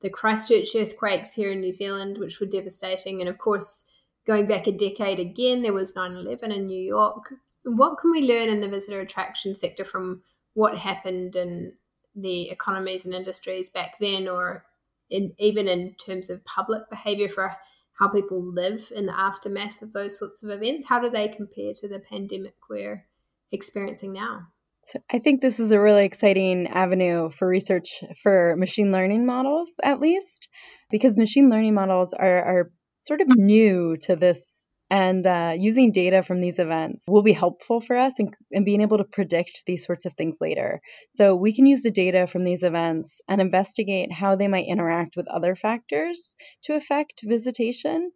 the 0.00 0.10
Christchurch 0.10 0.74
earthquakes 0.74 1.34
here 1.34 1.50
in 1.50 1.60
New 1.60 1.72
Zealand, 1.72 2.18
which 2.18 2.40
were 2.40 2.46
devastating. 2.46 3.20
And 3.20 3.28
of 3.28 3.38
course, 3.38 3.86
going 4.26 4.46
back 4.46 4.66
a 4.66 4.72
decade 4.72 5.18
again, 5.18 5.62
there 5.62 5.72
was 5.72 5.96
9 5.96 6.12
11 6.12 6.52
in 6.52 6.66
New 6.66 6.82
York. 6.82 7.34
what 7.64 7.98
can 7.98 8.12
we 8.12 8.22
learn 8.22 8.48
in 8.48 8.60
the 8.60 8.68
visitor 8.68 9.00
attraction 9.00 9.54
sector 9.54 9.84
from 9.84 10.22
what 10.54 10.78
happened 10.78 11.34
in 11.34 11.72
the 12.14 12.48
economies 12.50 13.04
and 13.04 13.12
industries 13.12 13.68
back 13.68 13.98
then, 13.98 14.28
or 14.28 14.64
in, 15.10 15.32
even 15.38 15.68
in 15.68 15.94
terms 15.94 16.30
of 16.30 16.44
public 16.44 16.88
behavior 16.90 17.28
for 17.28 17.56
how 17.98 18.08
people 18.08 18.42
live 18.42 18.90
in 18.94 19.06
the 19.06 19.18
aftermath 19.18 19.82
of 19.82 19.92
those 19.92 20.18
sorts 20.18 20.42
of 20.42 20.50
events? 20.50 20.86
How 20.86 21.00
do 21.00 21.10
they 21.10 21.28
compare 21.28 21.72
to 21.76 21.88
the 21.88 21.98
pandemic 21.98 22.54
we're 22.68 23.06
experiencing 23.50 24.12
now? 24.12 24.48
I 25.10 25.18
think 25.18 25.40
this 25.40 25.58
is 25.58 25.72
a 25.72 25.80
really 25.80 26.04
exciting 26.04 26.68
avenue 26.68 27.30
for 27.30 27.48
research 27.48 28.04
for 28.22 28.54
machine 28.56 28.92
learning 28.92 29.26
models, 29.26 29.68
at 29.82 30.00
least, 30.00 30.48
because 30.90 31.18
machine 31.18 31.50
learning 31.50 31.74
models 31.74 32.12
are, 32.12 32.42
are 32.42 32.72
sort 32.98 33.20
of 33.20 33.28
new 33.36 33.96
to 34.02 34.14
this 34.14 34.55
and 34.90 35.26
uh, 35.26 35.54
using 35.56 35.90
data 35.90 36.22
from 36.22 36.40
these 36.40 36.58
events 36.58 37.04
will 37.08 37.22
be 37.22 37.32
helpful 37.32 37.80
for 37.80 37.96
us 37.96 38.18
in, 38.18 38.30
in 38.50 38.64
being 38.64 38.82
able 38.82 38.98
to 38.98 39.04
predict 39.04 39.64
these 39.66 39.84
sorts 39.84 40.04
of 40.04 40.14
things 40.14 40.38
later. 40.40 40.80
So 41.14 41.34
we 41.34 41.54
can 41.54 41.66
use 41.66 41.82
the 41.82 41.90
data 41.90 42.26
from 42.26 42.44
these 42.44 42.62
events 42.62 43.20
and 43.28 43.40
investigate 43.40 44.12
how 44.12 44.36
they 44.36 44.48
might 44.48 44.68
interact 44.68 45.16
with 45.16 45.26
other 45.28 45.56
factors 45.56 46.36
to 46.64 46.74
affect 46.74 47.22
visitation. 47.24 48.12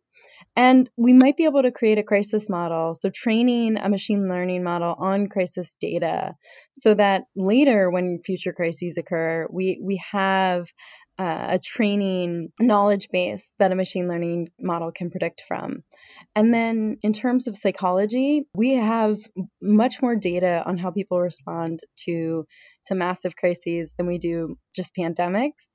And 0.56 0.88
we 0.96 1.12
might 1.12 1.36
be 1.36 1.44
able 1.44 1.62
to 1.62 1.72
create 1.72 1.98
a 1.98 2.02
crisis 2.02 2.48
model, 2.48 2.94
so 2.94 3.10
training 3.10 3.76
a 3.76 3.90
machine 3.90 4.28
learning 4.28 4.64
model 4.64 4.94
on 4.98 5.28
crisis 5.28 5.74
data, 5.80 6.34
so 6.72 6.94
that 6.94 7.24
later, 7.36 7.90
when 7.90 8.20
future 8.24 8.52
crises 8.52 8.96
occur, 8.96 9.46
we, 9.50 9.80
we 9.84 10.02
have 10.12 10.66
uh, 11.20 11.48
a 11.50 11.58
training 11.58 12.50
knowledge 12.58 13.10
base 13.12 13.52
that 13.58 13.72
a 13.72 13.76
machine 13.76 14.08
learning 14.08 14.48
model 14.58 14.90
can 14.90 15.10
predict 15.10 15.42
from. 15.46 15.84
And 16.34 16.54
then 16.54 16.96
in 17.02 17.12
terms 17.12 17.46
of 17.46 17.58
psychology, 17.58 18.46
we 18.54 18.76
have 18.76 19.18
much 19.60 20.00
more 20.00 20.16
data 20.16 20.62
on 20.64 20.78
how 20.78 20.90
people 20.92 21.20
respond 21.20 21.80
to 22.06 22.46
to 22.86 22.94
massive 22.94 23.36
crises 23.36 23.94
than 23.96 24.06
we 24.06 24.18
do 24.18 24.56
just 24.74 24.94
pandemics. 24.94 25.66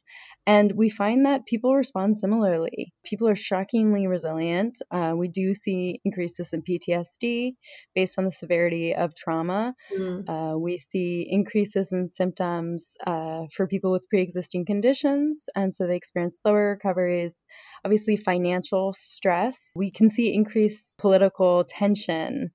And 0.47 0.73
we 0.73 0.89
find 0.89 1.25
that 1.25 1.47
people 1.47 1.73
respond 1.73 2.17
similarly. 2.17 2.93
People 3.03 3.27
are 3.27 3.35
shockingly 3.35 4.05
resilient. 4.05 4.77
Uh, 4.91 5.15
we 5.17 5.27
do 5.27 5.55
see 5.55 5.99
increases 6.05 6.53
in 6.53 6.61
PTSD 6.61 7.55
based 7.95 8.19
on 8.19 8.25
the 8.25 8.31
severity 8.31 8.93
of 8.93 9.15
trauma. 9.15 9.73
Mm. 9.91 10.23
Uh, 10.27 10.57
we 10.59 10.77
see 10.77 11.25
increases 11.27 11.91
in 11.91 12.09
symptoms 12.09 12.93
uh, 13.05 13.45
for 13.55 13.65
people 13.67 13.91
with 13.91 14.07
pre 14.07 14.21
existing 14.21 14.65
conditions, 14.65 15.45
and 15.55 15.73
so 15.73 15.87
they 15.87 15.95
experience 15.95 16.39
slower 16.41 16.71
recoveries. 16.71 17.43
Obviously, 17.83 18.15
financial 18.15 18.93
stress. 18.93 19.57
We 19.75 19.89
can 19.89 20.09
see 20.09 20.33
increased 20.33 20.99
political 20.99 21.65
tension 21.67 22.51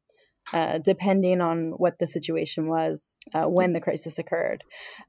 uh, 0.52 0.78
depending 0.78 1.40
on 1.40 1.70
what 1.76 1.98
the 1.98 2.06
situation 2.06 2.68
was 2.68 3.18
uh, 3.34 3.46
when 3.46 3.72
the 3.72 3.80
crisis 3.80 4.18
occurred. 4.18 4.64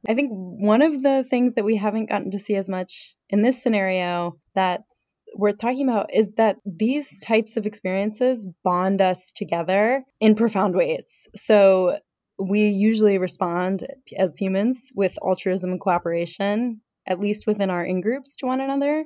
I 0.07 0.13
think 0.13 0.29
one 0.31 0.81
of 0.81 1.01
the 1.01 1.25
things 1.27 1.55
that 1.55 1.65
we 1.65 1.77
haven't 1.77 2.09
gotten 2.09 2.31
to 2.31 2.39
see 2.39 2.55
as 2.55 2.69
much 2.69 3.15
in 3.29 3.41
this 3.41 3.61
scenario 3.61 4.37
that's 4.53 5.21
worth 5.35 5.57
talking 5.57 5.87
about 5.87 6.13
is 6.13 6.33
that 6.33 6.57
these 6.65 7.19
types 7.19 7.57
of 7.57 7.65
experiences 7.65 8.47
bond 8.63 9.01
us 9.01 9.31
together 9.33 10.03
in 10.19 10.35
profound 10.35 10.75
ways. 10.75 11.07
So 11.35 11.97
we 12.37 12.69
usually 12.69 13.17
respond 13.17 13.87
as 14.17 14.37
humans 14.37 14.79
with 14.95 15.17
altruism 15.21 15.71
and 15.71 15.79
cooperation 15.79 16.81
at 17.07 17.19
least 17.19 17.47
within 17.47 17.69
our 17.69 17.83
in 17.83 18.01
groups 18.01 18.35
to 18.37 18.45
one 18.45 18.61
another. 18.61 19.05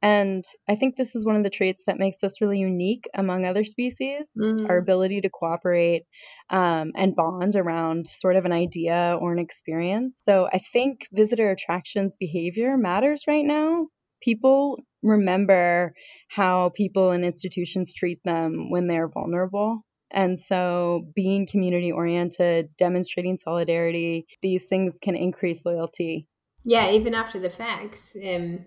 And 0.00 0.44
I 0.68 0.76
think 0.76 0.96
this 0.96 1.14
is 1.14 1.26
one 1.26 1.36
of 1.36 1.42
the 1.42 1.50
traits 1.50 1.84
that 1.86 1.98
makes 1.98 2.22
us 2.22 2.40
really 2.40 2.58
unique 2.58 3.04
among 3.14 3.44
other 3.44 3.64
species 3.64 4.26
mm-hmm. 4.38 4.66
our 4.66 4.78
ability 4.78 5.22
to 5.22 5.30
cooperate 5.30 6.04
um, 6.50 6.92
and 6.94 7.16
bond 7.16 7.56
around 7.56 8.06
sort 8.06 8.36
of 8.36 8.44
an 8.44 8.52
idea 8.52 9.18
or 9.20 9.32
an 9.32 9.38
experience. 9.38 10.18
So 10.24 10.48
I 10.52 10.60
think 10.72 11.06
visitor 11.12 11.50
attractions 11.50 12.16
behavior 12.18 12.76
matters 12.76 13.24
right 13.26 13.44
now. 13.44 13.88
People 14.22 14.78
remember 15.02 15.94
how 16.28 16.70
people 16.70 17.10
and 17.10 17.24
institutions 17.24 17.92
treat 17.92 18.20
them 18.24 18.70
when 18.70 18.86
they're 18.86 19.08
vulnerable. 19.08 19.82
And 20.14 20.38
so, 20.38 21.06
being 21.14 21.46
community 21.46 21.90
oriented, 21.90 22.76
demonstrating 22.76 23.38
solidarity, 23.38 24.26
these 24.42 24.66
things 24.66 24.98
can 25.00 25.16
increase 25.16 25.64
loyalty 25.64 26.28
yeah, 26.64 26.90
even 26.90 27.14
after 27.14 27.38
the 27.38 27.50
fact. 27.50 28.16
Um, 28.24 28.66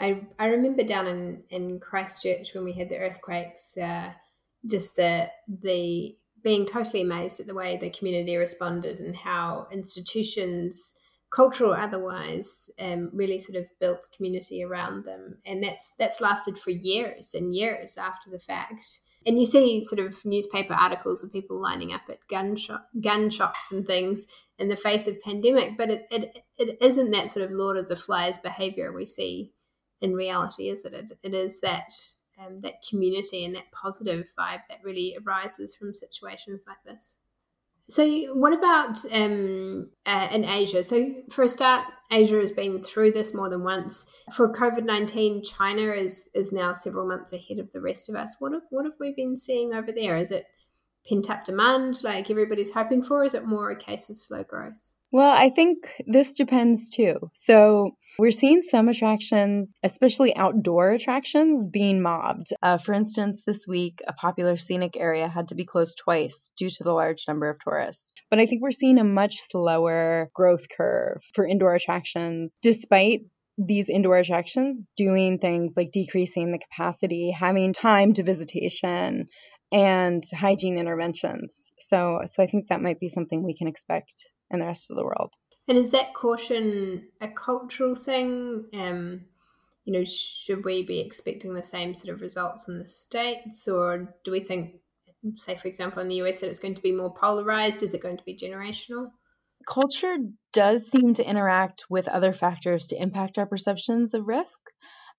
I 0.00 0.22
I 0.38 0.46
remember 0.46 0.82
down 0.82 1.06
in 1.06 1.42
in 1.50 1.80
Christchurch 1.80 2.54
when 2.54 2.64
we 2.64 2.72
had 2.72 2.88
the 2.88 2.98
earthquakes, 2.98 3.76
uh, 3.76 4.12
just 4.66 4.96
the 4.96 5.30
the 5.48 6.16
being 6.42 6.64
totally 6.64 7.02
amazed 7.02 7.38
at 7.38 7.46
the 7.46 7.54
way 7.54 7.76
the 7.76 7.90
community 7.90 8.34
responded 8.36 8.98
and 8.98 9.14
how 9.14 9.66
institutions, 9.70 10.94
cultural 11.30 11.74
otherwise, 11.74 12.70
um, 12.78 13.10
really 13.12 13.38
sort 13.38 13.62
of 13.62 13.68
built 13.78 14.08
community 14.16 14.64
around 14.64 15.04
them, 15.04 15.36
and 15.44 15.62
that's 15.62 15.94
that's 15.98 16.20
lasted 16.20 16.58
for 16.58 16.70
years 16.70 17.34
and 17.34 17.54
years 17.54 17.98
after 17.98 18.30
the 18.30 18.40
fact. 18.40 18.84
And 19.26 19.38
you 19.38 19.44
see 19.44 19.84
sort 19.84 20.00
of 20.00 20.24
newspaper 20.24 20.72
articles 20.72 21.22
of 21.22 21.30
people 21.30 21.60
lining 21.60 21.92
up 21.92 22.00
at 22.08 22.26
gun 22.30 22.56
shop, 22.56 22.88
gun 23.02 23.28
shops 23.28 23.70
and 23.70 23.86
things 23.86 24.26
in 24.60 24.68
the 24.68 24.76
face 24.76 25.08
of 25.08 25.20
pandemic, 25.22 25.76
but 25.76 25.90
it, 25.90 26.06
it, 26.10 26.36
it 26.58 26.78
isn't 26.80 27.10
that 27.10 27.30
sort 27.30 27.44
of 27.44 27.50
Lord 27.50 27.76
of 27.76 27.88
the 27.88 27.96
Flies 27.96 28.38
behavior 28.38 28.92
we 28.92 29.06
see 29.06 29.52
in 30.00 30.14
reality, 30.14 30.68
is 30.68 30.84
it? 30.84 30.92
It, 30.92 31.12
it 31.22 31.34
is 31.34 31.60
that 31.60 31.90
um, 32.38 32.60
that 32.60 32.84
community 32.88 33.44
and 33.44 33.54
that 33.54 33.70
positive 33.72 34.26
vibe 34.38 34.62
that 34.68 34.84
really 34.84 35.16
arises 35.26 35.74
from 35.74 35.94
situations 35.94 36.64
like 36.66 36.82
this. 36.86 37.16
So, 37.88 38.06
what 38.34 38.52
about 38.52 38.98
um, 39.12 39.90
uh, 40.06 40.28
in 40.32 40.44
Asia? 40.44 40.82
So, 40.82 41.12
for 41.30 41.42
a 41.42 41.48
start, 41.48 41.86
Asia 42.12 42.36
has 42.36 42.52
been 42.52 42.82
through 42.82 43.12
this 43.12 43.34
more 43.34 43.48
than 43.48 43.64
once. 43.64 44.06
For 44.32 44.54
COVID 44.54 44.84
nineteen, 44.84 45.42
China 45.42 45.92
is 45.92 46.28
is 46.34 46.52
now 46.52 46.72
several 46.72 47.08
months 47.08 47.32
ahead 47.32 47.58
of 47.58 47.72
the 47.72 47.80
rest 47.80 48.08
of 48.08 48.14
us. 48.14 48.36
What 48.38 48.52
have 48.52 48.62
what 48.70 48.84
have 48.84 48.94
we 49.00 49.12
been 49.12 49.36
seeing 49.36 49.74
over 49.74 49.90
there? 49.90 50.16
Is 50.16 50.30
it 50.30 50.46
pent 51.08 51.30
up 51.30 51.44
demand 51.44 52.02
like 52.02 52.30
everybody's 52.30 52.72
hoping 52.72 53.02
for? 53.02 53.24
Is 53.24 53.34
it 53.34 53.44
more 53.44 53.70
a 53.70 53.76
case 53.76 54.10
of 54.10 54.18
slow 54.18 54.44
growth? 54.44 54.94
Well, 55.12 55.32
I 55.32 55.50
think 55.50 55.78
this 56.06 56.34
depends 56.34 56.90
too. 56.90 57.30
So, 57.34 57.96
we're 58.18 58.30
seeing 58.30 58.62
some 58.62 58.88
attractions, 58.88 59.72
especially 59.82 60.36
outdoor 60.36 60.90
attractions, 60.90 61.66
being 61.66 62.00
mobbed. 62.00 62.48
Uh, 62.62 62.78
for 62.78 62.92
instance, 62.92 63.42
this 63.44 63.66
week, 63.66 64.02
a 64.06 64.12
popular 64.12 64.56
scenic 64.56 64.96
area 64.96 65.26
had 65.26 65.48
to 65.48 65.54
be 65.54 65.64
closed 65.64 65.98
twice 65.98 66.52
due 66.56 66.68
to 66.68 66.84
the 66.84 66.92
large 66.92 67.24
number 67.26 67.48
of 67.50 67.58
tourists. 67.58 68.14
But 68.30 68.38
I 68.38 68.46
think 68.46 68.62
we're 68.62 68.70
seeing 68.72 68.98
a 68.98 69.04
much 69.04 69.40
slower 69.40 70.30
growth 70.34 70.66
curve 70.76 71.22
for 71.34 71.46
indoor 71.46 71.74
attractions, 71.74 72.56
despite 72.62 73.22
these 73.58 73.88
indoor 73.88 74.16
attractions 74.16 74.90
doing 74.96 75.38
things 75.38 75.74
like 75.76 75.90
decreasing 75.92 76.52
the 76.52 76.58
capacity, 76.58 77.30
having 77.30 77.72
time 77.72 78.14
to 78.14 78.22
visitation, 78.22 79.28
and 79.72 80.24
hygiene 80.32 80.78
interventions. 80.78 81.70
So, 81.88 82.20
so 82.26 82.42
I 82.42 82.46
think 82.46 82.68
that 82.68 82.82
might 82.82 83.00
be 83.00 83.08
something 83.08 83.42
we 83.42 83.56
can 83.56 83.68
expect 83.68 84.12
in 84.50 84.60
the 84.60 84.66
rest 84.66 84.90
of 84.90 84.96
the 84.96 85.04
world. 85.04 85.34
And 85.68 85.78
is 85.78 85.92
that 85.92 86.14
caution 86.14 87.08
a 87.20 87.28
cultural 87.28 87.94
thing? 87.94 88.66
Um, 88.74 89.26
you 89.84 89.92
know, 89.92 90.04
should 90.04 90.64
we 90.64 90.86
be 90.86 91.00
expecting 91.00 91.54
the 91.54 91.62
same 91.62 91.94
sort 91.94 92.14
of 92.14 92.20
results 92.20 92.68
in 92.68 92.78
the 92.78 92.86
states, 92.86 93.68
or 93.68 94.14
do 94.24 94.30
we 94.30 94.40
think, 94.40 94.76
say, 95.36 95.54
for 95.54 95.68
example, 95.68 96.02
in 96.02 96.08
the 96.08 96.22
US, 96.22 96.40
that 96.40 96.48
it's 96.48 96.58
going 96.58 96.74
to 96.74 96.82
be 96.82 96.92
more 96.92 97.14
polarized? 97.14 97.82
Is 97.82 97.94
it 97.94 98.02
going 98.02 98.16
to 98.16 98.24
be 98.24 98.36
generational? 98.36 99.10
Culture 99.66 100.16
does 100.52 100.90
seem 100.90 101.14
to 101.14 101.28
interact 101.28 101.84
with 101.88 102.08
other 102.08 102.32
factors 102.32 102.88
to 102.88 103.00
impact 103.00 103.38
our 103.38 103.46
perceptions 103.46 104.14
of 104.14 104.26
risk. 104.26 104.58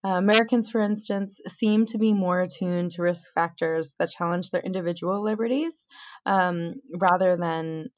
Uh, 0.03 0.17
Americans, 0.17 0.69
for 0.69 0.81
instance, 0.81 1.39
seem 1.47 1.85
to 1.85 1.99
be 1.99 2.11
more 2.13 2.39
attuned 2.39 2.91
to 2.91 3.03
risk 3.03 3.31
factors 3.33 3.93
that 3.99 4.09
challenge 4.09 4.49
their 4.49 4.61
individual 4.61 5.23
liberties 5.23 5.87
um, 6.25 6.75
rather 6.91 7.37
than 7.37 7.89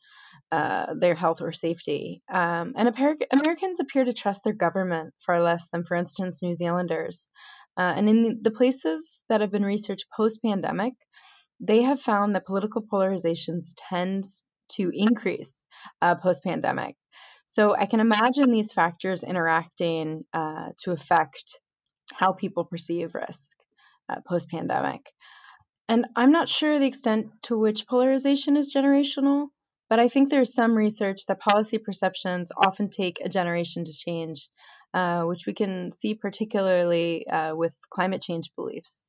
uh, 0.51 0.93
their 0.95 1.15
health 1.15 1.41
or 1.41 1.51
safety. 1.51 2.21
Um, 2.31 2.73
and 2.75 2.89
Americans 3.31 3.79
appear 3.79 4.03
to 4.03 4.13
trust 4.13 4.43
their 4.43 4.53
government 4.53 5.13
far 5.25 5.39
less 5.39 5.69
than, 5.69 5.83
for 5.83 5.95
instance, 5.95 6.43
New 6.43 6.55
Zealanders. 6.55 7.29
Uh, 7.77 7.93
and 7.95 8.09
in 8.09 8.39
the 8.41 8.51
places 8.51 9.21
that 9.29 9.41
have 9.41 9.51
been 9.51 9.65
researched 9.65 10.05
post 10.15 10.43
pandemic, 10.43 10.93
they 11.59 11.83
have 11.83 12.01
found 12.01 12.35
that 12.35 12.45
political 12.45 12.83
polarizations 12.83 13.73
tend 13.89 14.25
to 14.73 14.91
increase 14.93 15.65
uh, 16.01 16.15
post 16.15 16.43
pandemic. 16.43 16.95
So 17.45 17.73
I 17.75 17.85
can 17.85 17.99
imagine 17.99 18.51
these 18.51 18.73
factors 18.73 19.23
interacting 19.23 20.23
uh, 20.33 20.69
to 20.83 20.91
affect 20.91 21.59
how 22.11 22.33
people 22.33 22.65
perceive 22.65 23.13
risk 23.13 23.55
uh, 24.09 24.19
post 24.27 24.49
pandemic. 24.49 25.11
And 25.89 26.07
I'm 26.15 26.31
not 26.31 26.49
sure 26.49 26.79
the 26.79 26.85
extent 26.85 27.27
to 27.43 27.57
which 27.57 27.87
polarization 27.87 28.57
is 28.57 28.73
generational, 28.73 29.47
but 29.89 29.99
I 29.99 30.09
think 30.09 30.29
there's 30.29 30.53
some 30.53 30.75
research 30.75 31.25
that 31.27 31.39
policy 31.39 31.77
perceptions 31.77 32.51
often 32.55 32.89
take 32.89 33.19
a 33.23 33.29
generation 33.29 33.85
to 33.85 33.93
change, 33.93 34.49
uh, 34.93 35.23
which 35.23 35.45
we 35.45 35.53
can 35.53 35.91
see 35.91 36.15
particularly 36.15 37.27
uh, 37.27 37.55
with 37.55 37.73
climate 37.89 38.21
change 38.21 38.51
beliefs. 38.55 39.01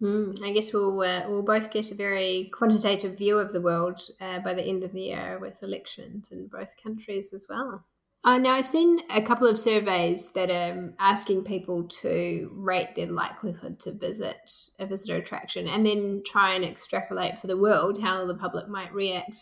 Mm, 0.00 0.42
I 0.42 0.52
guess 0.52 0.72
we'll 0.72 1.00
uh, 1.00 1.28
we'll 1.28 1.44
both 1.44 1.72
get 1.72 1.92
a 1.92 1.94
very 1.94 2.50
quantitative 2.52 3.16
view 3.16 3.38
of 3.38 3.52
the 3.52 3.60
world 3.60 4.00
uh, 4.20 4.40
by 4.40 4.52
the 4.52 4.64
end 4.64 4.82
of 4.82 4.92
the 4.92 5.02
year 5.02 5.38
with 5.40 5.62
elections 5.62 6.32
in 6.32 6.48
both 6.48 6.74
countries 6.82 7.32
as 7.32 7.46
well. 7.48 7.84
Uh, 8.24 8.38
now, 8.38 8.54
I've 8.54 8.66
seen 8.66 9.00
a 9.10 9.20
couple 9.20 9.48
of 9.48 9.58
surveys 9.58 10.30
that 10.34 10.48
are 10.48 10.94
asking 11.00 11.42
people 11.42 11.88
to 11.88 12.52
rate 12.54 12.94
their 12.94 13.08
likelihood 13.08 13.80
to 13.80 13.92
visit 13.92 14.52
a 14.78 14.86
visitor 14.86 15.16
attraction 15.16 15.66
and 15.66 15.84
then 15.84 16.22
try 16.24 16.54
and 16.54 16.64
extrapolate 16.64 17.38
for 17.38 17.48
the 17.48 17.58
world 17.58 18.00
how 18.00 18.24
the 18.24 18.36
public 18.36 18.68
might 18.68 18.94
react 18.94 19.36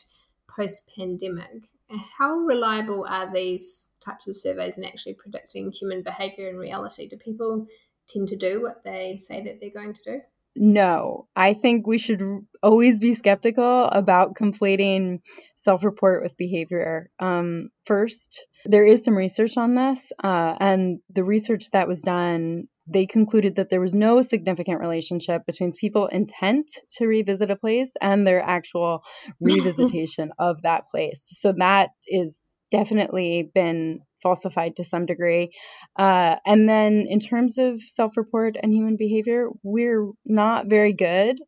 post 0.48 0.90
pandemic. 0.96 1.68
How 2.16 2.36
reliable 2.36 3.04
are 3.06 3.30
these 3.30 3.90
types 4.02 4.26
of 4.28 4.36
surveys 4.36 4.78
in 4.78 4.84
actually 4.84 5.14
predicting 5.14 5.70
human 5.72 6.02
behavior 6.02 6.48
in 6.48 6.56
reality? 6.56 7.06
Do 7.06 7.18
people 7.18 7.66
tend 8.08 8.28
to 8.28 8.36
do 8.36 8.62
what 8.62 8.82
they 8.82 9.18
say 9.18 9.44
that 9.44 9.60
they're 9.60 9.70
going 9.70 9.92
to 9.92 10.02
do? 10.02 10.20
No, 10.56 11.28
I 11.36 11.54
think 11.54 11.86
we 11.86 11.98
should 11.98 12.22
always 12.62 12.98
be 12.98 13.14
skeptical 13.14 13.84
about 13.84 14.34
conflating 14.34 15.20
self 15.56 15.84
report 15.84 16.22
with 16.22 16.36
behavior. 16.36 17.10
Um, 17.20 17.70
first, 17.86 18.46
there 18.64 18.84
is 18.84 19.04
some 19.04 19.16
research 19.16 19.56
on 19.56 19.74
this, 19.74 20.12
uh, 20.22 20.56
and 20.58 20.98
the 21.08 21.24
research 21.24 21.70
that 21.70 21.86
was 21.86 22.02
done, 22.02 22.64
they 22.86 23.06
concluded 23.06 23.56
that 23.56 23.70
there 23.70 23.80
was 23.80 23.94
no 23.94 24.20
significant 24.22 24.80
relationship 24.80 25.46
between 25.46 25.72
people's 25.72 26.12
intent 26.12 26.68
to 26.96 27.06
revisit 27.06 27.50
a 27.50 27.56
place 27.56 27.92
and 28.00 28.26
their 28.26 28.42
actual 28.42 29.04
revisitation 29.42 30.30
of 30.38 30.62
that 30.62 30.88
place. 30.90 31.24
So 31.30 31.54
that 31.58 31.90
is 32.08 32.42
definitely 32.72 33.50
been 33.54 34.00
falsified 34.22 34.76
to 34.76 34.84
some 34.84 35.06
degree. 35.06 35.50
Uh, 35.96 36.36
and 36.46 36.68
then 36.68 37.06
in 37.08 37.20
terms 37.20 37.58
of 37.58 37.80
self 37.80 38.16
report 38.16 38.56
and 38.62 38.72
human 38.72 38.96
behavior, 38.96 39.48
we're 39.62 40.10
not 40.24 40.66
very 40.66 40.92
good 40.92 41.38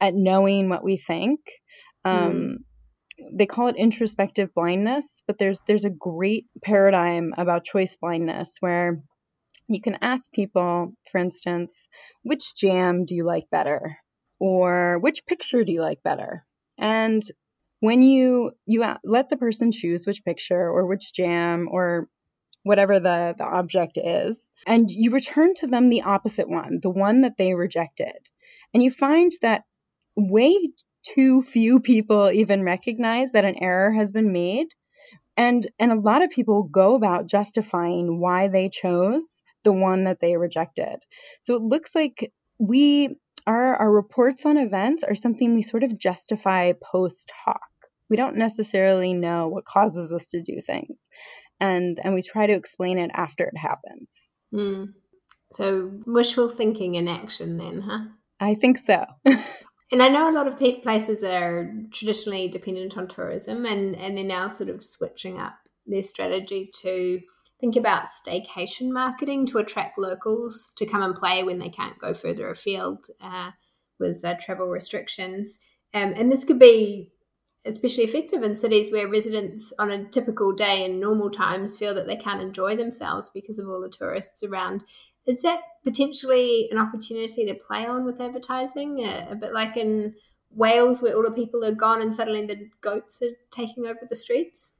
at 0.00 0.14
knowing 0.14 0.68
what 0.68 0.84
we 0.84 0.96
think. 0.96 1.40
Um, 2.04 2.32
mm. 2.32 2.56
They 3.32 3.46
call 3.46 3.68
it 3.68 3.76
introspective 3.76 4.54
blindness, 4.54 5.22
but 5.26 5.38
there's 5.38 5.62
there's 5.66 5.84
a 5.84 5.90
great 5.90 6.46
paradigm 6.62 7.34
about 7.36 7.64
choice 7.64 7.96
blindness 8.00 8.56
where 8.60 9.02
you 9.68 9.80
can 9.80 9.98
ask 10.00 10.32
people, 10.32 10.94
for 11.12 11.18
instance, 11.18 11.72
which 12.22 12.56
jam 12.56 13.04
do 13.04 13.14
you 13.14 13.24
like 13.24 13.44
better, 13.50 13.98
or 14.38 14.98
which 15.00 15.26
picture 15.26 15.64
do 15.64 15.72
you 15.72 15.82
like 15.82 16.02
better, 16.02 16.46
and 16.78 17.22
when 17.80 18.02
you 18.02 18.52
you 18.66 18.84
let 19.04 19.28
the 19.28 19.36
person 19.36 19.72
choose 19.72 20.06
which 20.06 20.24
picture 20.24 20.70
or 20.70 20.86
which 20.86 21.12
jam 21.14 21.68
or 21.70 22.08
whatever 22.62 23.00
the, 23.00 23.34
the 23.36 23.44
object 23.44 23.98
is, 23.98 24.38
and 24.66 24.90
you 24.90 25.10
return 25.10 25.54
to 25.54 25.66
them 25.66 25.88
the 25.88 26.02
opposite 26.02 26.48
one, 26.48 26.80
the 26.82 26.90
one 26.90 27.22
that 27.22 27.36
they 27.38 27.54
rejected. 27.54 28.16
And 28.74 28.82
you 28.82 28.90
find 28.90 29.32
that 29.42 29.64
way 30.16 30.70
too 31.02 31.42
few 31.42 31.80
people 31.80 32.30
even 32.30 32.62
recognize 32.62 33.32
that 33.32 33.44
an 33.44 33.56
error 33.62 33.90
has 33.90 34.12
been 34.12 34.32
made. 34.32 34.68
And, 35.36 35.66
and 35.78 35.90
a 35.90 35.98
lot 35.98 36.22
of 36.22 36.30
people 36.30 36.64
go 36.64 36.94
about 36.94 37.26
justifying 37.26 38.20
why 38.20 38.48
they 38.48 38.68
chose 38.68 39.42
the 39.64 39.72
one 39.72 40.04
that 40.04 40.20
they 40.20 40.36
rejected. 40.36 40.96
So 41.42 41.54
it 41.54 41.62
looks 41.62 41.94
like 41.94 42.32
we 42.58 43.16
our 43.46 43.74
our 43.76 43.90
reports 43.90 44.44
on 44.44 44.58
events 44.58 45.02
are 45.02 45.14
something 45.14 45.54
we 45.54 45.62
sort 45.62 45.82
of 45.82 45.98
justify 45.98 46.72
post 46.72 47.30
hoc. 47.44 47.60
We 48.10 48.16
don't 48.16 48.36
necessarily 48.36 49.14
know 49.14 49.48
what 49.48 49.64
causes 49.64 50.12
us 50.12 50.30
to 50.30 50.42
do 50.42 50.60
things 50.60 50.98
and 51.60 51.98
and 52.02 52.14
we 52.14 52.22
try 52.22 52.46
to 52.46 52.52
explain 52.52 52.98
it 52.98 53.10
after 53.14 53.44
it 53.44 53.56
happens. 53.56 54.32
Mm. 54.52 54.94
So 55.52 55.90
wishful 56.06 56.48
thinking 56.48 56.94
in 56.94 57.08
action, 57.08 57.58
then, 57.58 57.82
huh? 57.82 58.04
I 58.38 58.54
think 58.54 58.78
so. 58.78 59.04
and 59.24 60.02
I 60.02 60.08
know 60.08 60.30
a 60.30 60.32
lot 60.32 60.46
of 60.46 60.58
places 60.58 61.24
are 61.24 61.72
traditionally 61.92 62.48
dependent 62.48 62.96
on 62.96 63.08
tourism, 63.08 63.66
and 63.66 63.96
and 63.96 64.16
they're 64.16 64.24
now 64.24 64.48
sort 64.48 64.70
of 64.70 64.84
switching 64.84 65.38
up 65.38 65.54
their 65.86 66.02
strategy 66.02 66.70
to 66.82 67.20
think 67.60 67.76
about 67.76 68.06
staycation 68.06 68.90
marketing 68.90 69.44
to 69.44 69.58
attract 69.58 69.98
locals 69.98 70.72
to 70.76 70.86
come 70.86 71.02
and 71.02 71.14
play 71.14 71.42
when 71.42 71.58
they 71.58 71.68
can't 71.68 71.98
go 71.98 72.14
further 72.14 72.48
afield 72.48 73.06
uh, 73.20 73.50
with 73.98 74.24
uh, 74.24 74.34
travel 74.40 74.68
restrictions. 74.68 75.58
Um, 75.92 76.14
and 76.16 76.32
this 76.32 76.44
could 76.44 76.58
be 76.58 77.12
especially 77.64 78.04
effective 78.04 78.42
in 78.42 78.56
cities 78.56 78.90
where 78.90 79.08
residents 79.08 79.72
on 79.78 79.90
a 79.90 80.04
typical 80.08 80.52
day 80.52 80.84
in 80.84 81.00
normal 81.00 81.30
times 81.30 81.78
feel 81.78 81.94
that 81.94 82.06
they 82.06 82.16
can't 82.16 82.40
enjoy 82.40 82.74
themselves 82.76 83.30
because 83.30 83.58
of 83.58 83.68
all 83.68 83.80
the 83.80 83.90
tourists 83.90 84.42
around. 84.42 84.82
Is 85.26 85.42
that 85.42 85.60
potentially 85.84 86.68
an 86.70 86.78
opportunity 86.78 87.46
to 87.46 87.54
play 87.54 87.86
on 87.86 88.04
with 88.04 88.20
advertising? 88.20 89.04
A, 89.04 89.36
bit 89.36 89.52
like 89.52 89.76
in 89.76 90.14
Wales, 90.50 91.02
where 91.02 91.14
all 91.14 91.22
the 91.22 91.32
people 91.32 91.64
are 91.64 91.74
gone 91.74 92.00
and 92.00 92.14
suddenly 92.14 92.46
the 92.46 92.68
goats 92.80 93.22
are 93.22 93.36
taking 93.50 93.86
over 93.86 94.00
the 94.08 94.16
streets? 94.16 94.76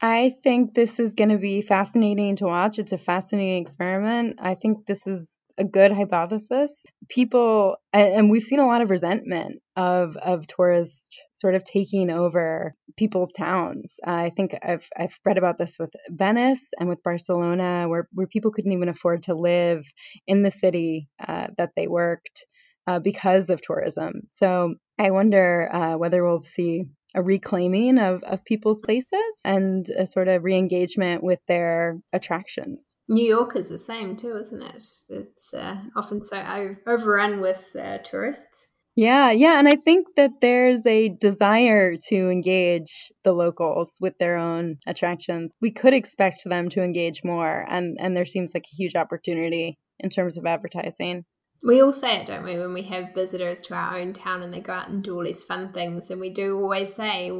I 0.00 0.36
think 0.42 0.74
this 0.74 1.00
is 1.00 1.14
going 1.14 1.30
to 1.30 1.38
be 1.38 1.62
fascinating 1.62 2.36
to 2.36 2.46
watch. 2.46 2.78
It's 2.78 2.92
a 2.92 2.98
fascinating 2.98 3.62
experiment. 3.62 4.38
I 4.40 4.54
think 4.54 4.86
this 4.86 5.06
is 5.06 5.26
a 5.58 5.64
good 5.64 5.92
hypothesis. 5.92 6.72
People, 7.08 7.76
and 7.92 8.30
we've 8.30 8.42
seen 8.42 8.60
a 8.60 8.66
lot 8.66 8.80
of 8.80 8.90
resentment 8.90 9.60
of 9.76 10.16
of 10.16 10.46
tourists 10.46 11.20
sort 11.34 11.54
of 11.54 11.64
taking 11.64 12.10
over 12.10 12.74
people's 12.96 13.32
towns. 13.32 13.94
Uh, 14.06 14.12
I 14.12 14.30
think 14.30 14.54
I've 14.62 14.88
I've 14.96 15.18
read 15.24 15.38
about 15.38 15.58
this 15.58 15.76
with 15.78 15.90
Venice 16.08 16.64
and 16.78 16.88
with 16.88 17.02
Barcelona, 17.02 17.86
where 17.88 18.08
where 18.12 18.26
people 18.26 18.52
couldn't 18.52 18.72
even 18.72 18.88
afford 18.88 19.24
to 19.24 19.34
live 19.34 19.84
in 20.26 20.42
the 20.42 20.50
city 20.50 21.08
uh, 21.26 21.48
that 21.58 21.70
they 21.76 21.88
worked 21.88 22.46
uh, 22.86 23.00
because 23.00 23.50
of 23.50 23.60
tourism. 23.60 24.22
So 24.28 24.74
I 24.98 25.10
wonder 25.10 25.68
uh, 25.72 25.96
whether 25.96 26.24
we'll 26.24 26.42
see 26.42 26.84
a 27.14 27.22
reclaiming 27.22 27.98
of, 27.98 28.22
of 28.24 28.44
people's 28.44 28.80
places 28.80 29.40
and 29.44 29.88
a 29.88 30.06
sort 30.06 30.28
of 30.28 30.44
re-engagement 30.44 31.22
with 31.22 31.40
their 31.48 31.98
attractions. 32.12 32.96
New 33.08 33.24
York 33.24 33.56
is 33.56 33.68
the 33.68 33.78
same 33.78 34.16
too, 34.16 34.36
isn't 34.36 34.62
it? 34.62 34.84
It's 35.08 35.54
uh, 35.54 35.76
often 35.96 36.22
so 36.22 36.76
overrun 36.86 37.40
with 37.40 37.74
uh, 37.78 37.98
tourists. 37.98 38.68
Yeah, 38.94 39.30
yeah, 39.30 39.60
and 39.60 39.68
I 39.68 39.76
think 39.76 40.08
that 40.16 40.40
there's 40.40 40.84
a 40.84 41.08
desire 41.08 41.94
to 42.08 42.30
engage 42.30 43.12
the 43.22 43.32
locals 43.32 43.92
with 44.00 44.18
their 44.18 44.36
own 44.36 44.78
attractions. 44.88 45.54
We 45.60 45.70
could 45.70 45.94
expect 45.94 46.42
them 46.44 46.68
to 46.70 46.82
engage 46.82 47.22
more, 47.22 47.64
and 47.68 47.96
and 48.00 48.16
there 48.16 48.26
seems 48.26 48.52
like 48.54 48.64
a 48.64 48.76
huge 48.76 48.96
opportunity 48.96 49.78
in 50.00 50.10
terms 50.10 50.36
of 50.36 50.46
advertising. 50.46 51.24
We 51.64 51.82
all 51.82 51.92
say 51.92 52.20
it, 52.20 52.26
don't 52.26 52.44
we, 52.44 52.58
when 52.58 52.72
we 52.72 52.82
have 52.82 53.14
visitors 53.14 53.60
to 53.62 53.74
our 53.74 53.98
own 53.98 54.12
town 54.12 54.42
and 54.42 54.54
they 54.54 54.60
go 54.60 54.72
out 54.72 54.88
and 54.88 55.02
do 55.02 55.16
all 55.16 55.24
these 55.24 55.42
fun 55.42 55.72
things. 55.72 56.10
And 56.10 56.20
we 56.20 56.30
do 56.30 56.56
always 56.56 56.94
say 56.94 57.32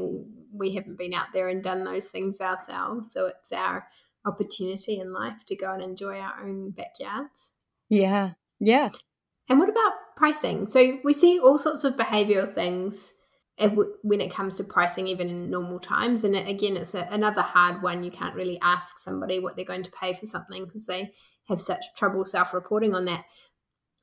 we 0.52 0.74
haven't 0.74 0.98
been 0.98 1.14
out 1.14 1.28
there 1.33 1.48
and 1.48 1.62
done 1.62 1.85
those 1.85 2.07
things 2.07 2.40
ourselves. 2.40 3.12
So 3.12 3.26
it's 3.26 3.52
our 3.52 3.87
opportunity 4.26 4.98
in 4.98 5.12
life 5.12 5.44
to 5.46 5.57
go 5.57 5.72
and 5.72 5.83
enjoy 5.83 6.18
our 6.18 6.42
own 6.42 6.70
backyards. 6.70 7.52
Yeah. 7.88 8.33
Yeah. 8.59 8.90
And 9.48 9.59
what 9.59 9.68
about 9.68 9.92
pricing? 10.16 10.66
So 10.66 10.98
we 11.04 11.14
see 11.14 11.38
all 11.38 11.59
sorts 11.59 11.85
of 11.85 11.96
behavioral 11.96 12.52
things 12.52 13.14
when 14.02 14.20
it 14.20 14.31
comes 14.31 14.57
to 14.57 14.64
pricing, 14.64 15.09
even 15.09 15.28
in 15.28 15.50
normal 15.50 15.81
times. 15.81 16.22
And 16.22 16.37
again, 16.37 16.76
it's 16.76 16.94
a, 16.94 17.09
another 17.11 17.42
hard 17.42 17.83
one. 17.83 18.04
You 18.04 18.11
can't 18.11 18.35
really 18.35 18.59
ask 18.62 18.98
somebody 18.98 19.40
what 19.40 19.57
they're 19.57 19.64
going 19.64 19.83
to 19.83 19.90
pay 19.90 20.12
for 20.12 20.26
something 20.26 20.64
because 20.64 20.87
they 20.87 21.12
have 21.48 21.61
such 21.61 21.85
trouble 21.96 22.24
self 22.24 22.54
reporting 22.54 22.94
on 22.94 23.07
that 23.07 23.24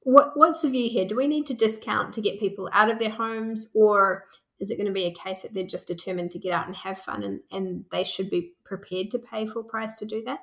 what 0.06 0.34
what's 0.36 0.62
the 0.62 0.70
view 0.70 0.90
here? 0.90 1.06
Do 1.06 1.16
we 1.16 1.28
need 1.28 1.48
to 1.48 1.54
discount 1.56 2.14
to 2.14 2.22
get 2.22 2.40
people 2.40 2.70
out 2.72 2.90
of 2.90 3.00
their 3.00 3.10
homes, 3.10 3.72
or 3.74 4.26
is 4.60 4.70
it 4.70 4.78
going 4.78 4.88
to 4.88 4.94
be 4.94 5.06
a 5.06 5.14
case 5.14 5.42
that 5.42 5.54
they're 5.54 5.66
just 5.66 5.88
determined 5.88 6.32
to 6.32 6.40
get 6.40 6.54
out 6.54 6.68
and 6.68 6.76
have 6.76 7.00
fun, 7.00 7.24
and, 7.24 7.40
and 7.52 7.86
they 7.92 8.04
should 8.04 8.30
be 8.30 8.54
prepared 8.64 9.12
to 9.12 9.20
pay 9.20 9.48
full 9.48 9.64
price 9.64 9.98
to 10.00 10.06
do 10.06 10.24
that? 10.26 10.40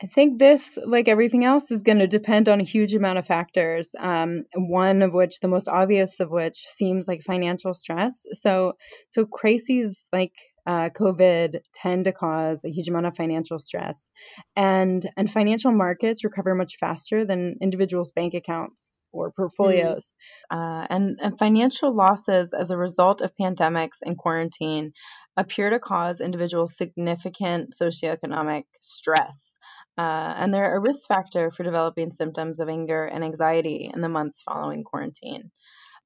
I 0.00 0.06
think 0.06 0.38
this, 0.38 0.62
like 0.84 1.08
everything 1.08 1.44
else, 1.44 1.70
is 1.70 1.82
going 1.82 1.98
to 1.98 2.06
depend 2.06 2.48
on 2.48 2.60
a 2.60 2.64
huge 2.64 2.94
amount 2.94 3.18
of 3.18 3.26
factors. 3.26 3.94
Um, 3.98 4.44
one 4.54 5.00
of 5.00 5.14
which, 5.14 5.40
the 5.40 5.48
most 5.48 5.66
obvious 5.66 6.20
of 6.20 6.30
which, 6.30 6.58
seems 6.58 7.08
like 7.08 7.22
financial 7.22 7.72
stress. 7.72 8.24
So, 8.34 8.74
so 9.08 9.24
crises 9.24 9.98
like 10.12 10.32
uh, 10.68 10.90
COVID 10.90 11.60
tend 11.74 12.04
to 12.04 12.12
cause 12.12 12.60
a 12.62 12.68
huge 12.68 12.88
amount 12.88 13.06
of 13.06 13.16
financial 13.16 13.58
stress, 13.58 14.06
and 14.54 15.08
and 15.16 15.32
financial 15.32 15.72
markets 15.72 16.24
recover 16.24 16.54
much 16.54 16.76
faster 16.78 17.24
than 17.24 17.56
individuals' 17.62 18.12
bank 18.12 18.34
accounts 18.34 19.02
or 19.10 19.32
portfolios. 19.32 20.14
Mm. 20.52 20.82
Uh, 20.82 20.86
and, 20.90 21.18
and 21.22 21.38
financial 21.38 21.94
losses 21.94 22.52
as 22.52 22.70
a 22.70 22.76
result 22.76 23.22
of 23.22 23.32
pandemics 23.40 24.02
and 24.02 24.18
quarantine 24.18 24.92
appear 25.38 25.70
to 25.70 25.78
cause 25.78 26.20
individuals 26.20 26.76
significant 26.76 27.74
socioeconomic 27.80 28.64
stress. 28.82 29.56
Uh, 29.96 30.34
and 30.36 30.52
they're 30.52 30.76
a 30.76 30.80
risk 30.80 31.08
factor 31.08 31.50
for 31.50 31.62
developing 31.62 32.10
symptoms 32.10 32.60
of 32.60 32.68
anger 32.68 33.04
and 33.04 33.24
anxiety 33.24 33.90
in 33.92 34.02
the 34.02 34.08
months 34.08 34.42
following 34.42 34.84
quarantine. 34.84 35.50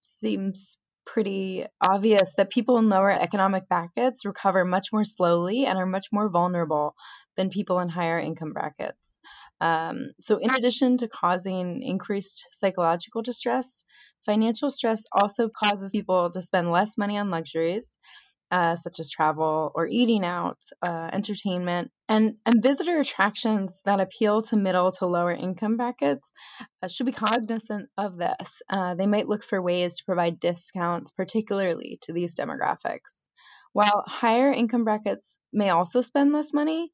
Seems 0.00 0.76
pretty 1.06 1.64
obvious 1.80 2.34
that 2.36 2.50
people 2.50 2.78
in 2.78 2.88
lower 2.88 3.10
economic 3.10 3.68
brackets 3.68 4.24
recover 4.24 4.64
much 4.64 4.88
more 4.92 5.04
slowly 5.04 5.66
and 5.66 5.78
are 5.78 5.86
much 5.86 6.06
more 6.12 6.28
vulnerable 6.28 6.94
than 7.36 7.50
people 7.50 7.80
in 7.80 7.88
higher 7.88 8.18
income 8.18 8.52
brackets. 8.52 8.98
Um, 9.60 10.10
so, 10.20 10.38
in 10.38 10.50
addition 10.54 10.96
to 10.98 11.08
causing 11.08 11.82
increased 11.82 12.48
psychological 12.50 13.22
distress, 13.22 13.84
financial 14.26 14.70
stress 14.70 15.04
also 15.12 15.48
causes 15.48 15.92
people 15.92 16.30
to 16.30 16.42
spend 16.42 16.72
less 16.72 16.98
money 16.98 17.16
on 17.16 17.30
luxuries. 17.30 17.96
Uh, 18.52 18.76
such 18.76 19.00
as 19.00 19.08
travel 19.08 19.72
or 19.74 19.86
eating 19.86 20.22
out, 20.26 20.58
uh, 20.82 21.08
entertainment, 21.10 21.90
and, 22.06 22.34
and 22.44 22.62
visitor 22.62 23.00
attractions 23.00 23.80
that 23.86 23.98
appeal 23.98 24.42
to 24.42 24.58
middle 24.58 24.92
to 24.92 25.06
lower 25.06 25.32
income 25.32 25.78
brackets 25.78 26.30
uh, 26.82 26.88
should 26.88 27.06
be 27.06 27.12
cognizant 27.12 27.88
of 27.96 28.18
this. 28.18 28.60
Uh, 28.68 28.94
they 28.94 29.06
might 29.06 29.26
look 29.26 29.42
for 29.42 29.62
ways 29.62 29.96
to 29.96 30.04
provide 30.04 30.38
discounts, 30.38 31.12
particularly 31.12 31.98
to 32.02 32.12
these 32.12 32.34
demographics. 32.34 33.26
While 33.72 34.04
higher 34.06 34.52
income 34.52 34.84
brackets 34.84 35.38
may 35.50 35.70
also 35.70 36.02
spend 36.02 36.34
less 36.34 36.52
money, 36.52 36.92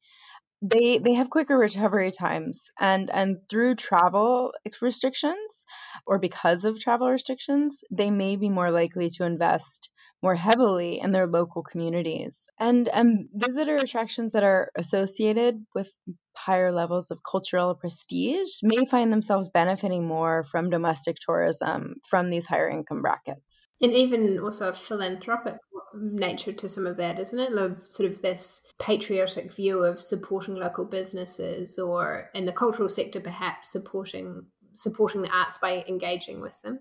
they 0.63 0.99
they 0.99 1.15
have 1.15 1.31
quicker 1.31 1.59
recovery 1.59 2.13
times 2.13 2.71
and 2.79 3.11
and 3.11 3.39
through 3.49 3.75
travel 3.75 4.53
restrictions 4.81 5.65
or 6.07 6.19
because 6.19 6.65
of 6.65 6.79
travel 6.81 7.09
restrictions 7.11 7.85
they 7.93 8.11
may 8.11 8.37
be 8.37 8.51
more 8.51 8.71
likely 8.71 9.09
to 9.09 9.25
invest 9.25 9.89
more 10.23 10.35
heavily 10.35 11.01
in 11.01 11.13
their 11.13 11.27
local 11.27 11.63
communities. 11.63 12.47
And, 12.59 12.89
and 12.89 13.29
visitor 13.33 13.77
attractions 13.77 14.33
that 14.33 14.43
are 14.43 14.71
associated 14.77 15.65
with 15.75 15.91
higher 16.37 16.73
levels 16.73 17.11
of 17.11 17.21
cultural 17.29 17.75
prestige 17.75 18.49
may 18.63 18.85
find 18.87 19.13
themselves 19.13 19.49
benefiting 19.49 20.07
more 20.07 20.45
from 20.45 20.71
domestic 20.71 21.17
tourism 21.25 21.97
from 22.09 22.31
these 22.31 22.47
higher 22.47 22.69
income 22.69 23.03
brackets. 23.03 23.69
And 23.81 23.93
even 23.93 24.39
also 24.41 24.71
a 24.71 24.73
philanthropic 24.73 25.57
nature 25.95 26.53
to 26.53 26.69
some 26.69 26.87
of 26.87 26.97
that, 26.97 27.19
isn't 27.19 27.39
it? 27.39 27.53
Like 27.53 27.73
sort 27.85 28.11
of 28.11 28.23
this 28.23 28.73
patriotic 28.79 29.53
view 29.53 29.85
of 29.85 30.01
supporting 30.01 30.57
local 30.57 30.85
businesses 30.85 31.79
or 31.79 32.31
in 32.35 32.45
the 32.45 32.53
cultural 32.53 32.89
sector 32.89 33.21
perhaps 33.21 33.71
supporting 33.73 34.47
supporting 34.75 35.23
the 35.23 35.37
arts 35.37 35.59
by 35.59 35.85
engaging 35.89 36.41
with 36.41 36.61
them. 36.63 36.79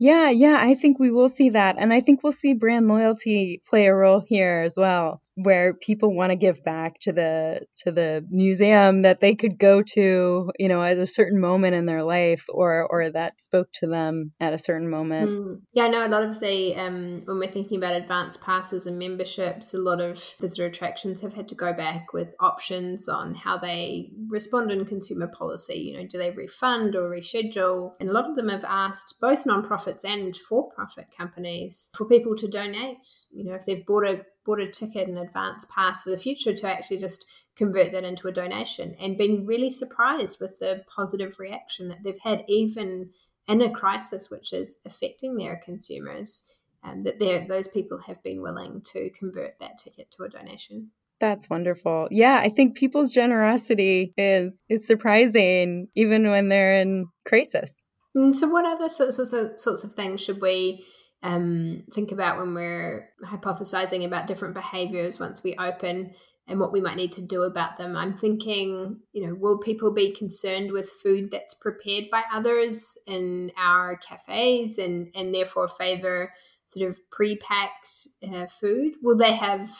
Yeah, 0.00 0.30
yeah, 0.30 0.56
I 0.58 0.74
think 0.74 0.98
we 0.98 1.10
will 1.12 1.28
see 1.28 1.50
that. 1.50 1.76
And 1.78 1.92
I 1.92 2.00
think 2.00 2.22
we'll 2.24 2.32
see 2.32 2.54
brand 2.54 2.88
loyalty 2.88 3.62
play 3.68 3.86
a 3.86 3.94
role 3.94 4.20
here 4.20 4.62
as 4.64 4.74
well 4.76 5.22
where 5.42 5.74
people 5.74 6.14
want 6.14 6.30
to 6.30 6.36
give 6.36 6.62
back 6.64 6.98
to 7.00 7.12
the 7.12 7.66
to 7.84 7.92
the 7.92 8.24
museum 8.30 9.02
that 9.02 9.20
they 9.20 9.34
could 9.34 9.58
go 9.58 9.82
to, 9.94 10.50
you 10.58 10.68
know, 10.68 10.82
at 10.82 10.98
a 10.98 11.06
certain 11.06 11.40
moment 11.40 11.74
in 11.74 11.86
their 11.86 12.02
life 12.02 12.44
or 12.48 12.86
or 12.90 13.10
that 13.10 13.40
spoke 13.40 13.68
to 13.74 13.86
them 13.86 14.32
at 14.40 14.52
a 14.52 14.58
certain 14.58 14.88
moment. 14.88 15.30
Mm. 15.30 15.60
Yeah, 15.72 15.84
I 15.84 15.88
know 15.88 16.06
a 16.06 16.08
lot 16.08 16.24
of 16.24 16.40
the 16.40 16.74
um 16.76 17.22
when 17.24 17.38
we're 17.38 17.50
thinking 17.50 17.78
about 17.78 17.94
advance 17.94 18.36
passes 18.36 18.86
and 18.86 18.98
memberships, 18.98 19.74
a 19.74 19.78
lot 19.78 20.00
of 20.00 20.22
visitor 20.40 20.66
attractions 20.66 21.20
have 21.22 21.34
had 21.34 21.48
to 21.48 21.54
go 21.54 21.72
back 21.72 22.12
with 22.12 22.28
options 22.40 23.08
on 23.08 23.34
how 23.34 23.58
they 23.58 24.10
respond 24.28 24.70
in 24.70 24.84
consumer 24.84 25.28
policy. 25.28 25.78
You 25.78 25.98
know, 25.98 26.06
do 26.06 26.18
they 26.18 26.30
refund 26.30 26.96
or 26.96 27.10
reschedule? 27.10 27.94
And 28.00 28.08
a 28.08 28.12
lot 28.12 28.28
of 28.28 28.36
them 28.36 28.48
have 28.48 28.64
asked 28.64 29.16
both 29.20 29.44
nonprofits 29.44 30.04
and 30.04 30.36
for-profit 30.36 31.08
companies 31.16 31.90
for 31.94 32.06
people 32.06 32.34
to 32.36 32.48
donate. 32.48 33.08
You 33.32 33.44
know, 33.44 33.54
if 33.54 33.66
they've 33.66 33.84
bought 33.84 34.04
a 34.04 34.22
bought 34.44 34.60
a 34.60 34.70
ticket 34.70 35.08
in 35.08 35.18
advance 35.18 35.66
pass 35.74 36.02
for 36.02 36.10
the 36.10 36.16
future 36.16 36.54
to 36.54 36.68
actually 36.68 36.98
just 36.98 37.26
convert 37.56 37.92
that 37.92 38.04
into 38.04 38.28
a 38.28 38.32
donation 38.32 38.94
and 39.00 39.18
been 39.18 39.46
really 39.46 39.70
surprised 39.70 40.40
with 40.40 40.58
the 40.58 40.82
positive 40.94 41.38
reaction 41.38 41.88
that 41.88 42.02
they've 42.02 42.18
had 42.22 42.44
even 42.48 43.10
in 43.48 43.60
a 43.60 43.70
crisis 43.70 44.30
which 44.30 44.52
is 44.52 44.80
affecting 44.86 45.36
their 45.36 45.60
consumers 45.64 46.54
um, 46.82 47.02
that 47.02 47.18
those 47.48 47.68
people 47.68 47.98
have 47.98 48.22
been 48.22 48.40
willing 48.40 48.80
to 48.82 49.10
convert 49.10 49.58
that 49.58 49.76
ticket 49.78 50.10
to 50.10 50.22
a 50.22 50.28
donation 50.28 50.90
that's 51.20 51.50
wonderful. 51.50 52.08
Yeah, 52.10 52.38
I 52.42 52.48
think 52.48 52.76
people's 52.76 53.12
generosity 53.12 54.14
is 54.16 54.64
is 54.70 54.86
surprising 54.86 55.88
even 55.94 56.30
when 56.30 56.48
they're 56.48 56.80
in 56.80 57.08
crisis. 57.26 57.70
And 58.14 58.34
so, 58.34 58.48
what 58.48 58.64
other 58.64 58.88
sorts 58.88 59.18
of, 59.18 59.60
sorts 59.60 59.84
of 59.84 59.92
things 59.92 60.22
should 60.22 60.40
we 60.40 60.84
um, 61.22 61.84
think 61.92 62.12
about 62.12 62.38
when 62.38 62.54
we're 62.54 63.10
hypothesizing 63.24 64.06
about 64.06 64.26
different 64.26 64.54
behaviors 64.54 65.20
once 65.20 65.42
we 65.42 65.54
open 65.56 66.14
and 66.48 66.58
what 66.58 66.72
we 66.72 66.80
might 66.80 66.96
need 66.96 67.12
to 67.12 67.22
do 67.22 67.42
about 67.42 67.76
them. 67.76 67.96
I'm 67.96 68.14
thinking, 68.14 69.00
you 69.12 69.26
know, 69.26 69.34
will 69.34 69.58
people 69.58 69.92
be 69.92 70.12
concerned 70.12 70.72
with 70.72 70.90
food 70.90 71.30
that's 71.30 71.54
prepared 71.54 72.04
by 72.10 72.24
others 72.32 72.98
in 73.06 73.52
our 73.56 73.96
cafes 73.96 74.78
and, 74.78 75.10
and 75.14 75.34
therefore 75.34 75.68
favor 75.68 76.32
sort 76.66 76.90
of 76.90 76.98
pre-packed 77.10 77.90
uh, 78.32 78.46
food? 78.46 78.94
Will 79.02 79.16
they 79.16 79.34
have 79.34 79.70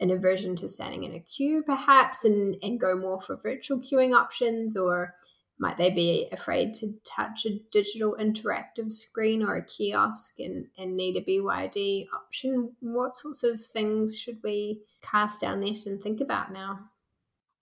an 0.00 0.10
aversion 0.10 0.56
to 0.56 0.68
standing 0.68 1.04
in 1.04 1.14
a 1.14 1.20
queue 1.20 1.62
perhaps 1.62 2.24
and, 2.24 2.56
and 2.62 2.80
go 2.80 2.94
more 2.94 3.20
for 3.20 3.36
virtual 3.36 3.78
queuing 3.78 4.14
options 4.14 4.76
or 4.76 5.14
might 5.58 5.78
they 5.78 5.90
be 5.90 6.28
afraid 6.32 6.74
to 6.74 6.94
touch 7.04 7.46
a 7.46 7.58
digital 7.72 8.16
interactive 8.20 8.92
screen 8.92 9.42
or 9.42 9.56
a 9.56 9.64
kiosk 9.64 10.38
and, 10.38 10.66
and 10.76 10.96
need 10.96 11.16
a 11.16 11.24
BYD 11.24 12.08
option? 12.14 12.76
What 12.80 13.16
sorts 13.16 13.42
of 13.42 13.60
things 13.60 14.18
should 14.18 14.38
we 14.42 14.82
cast 15.02 15.42
our 15.42 15.56
net 15.56 15.86
and 15.86 16.02
think 16.02 16.20
about 16.20 16.52
now? 16.52 16.90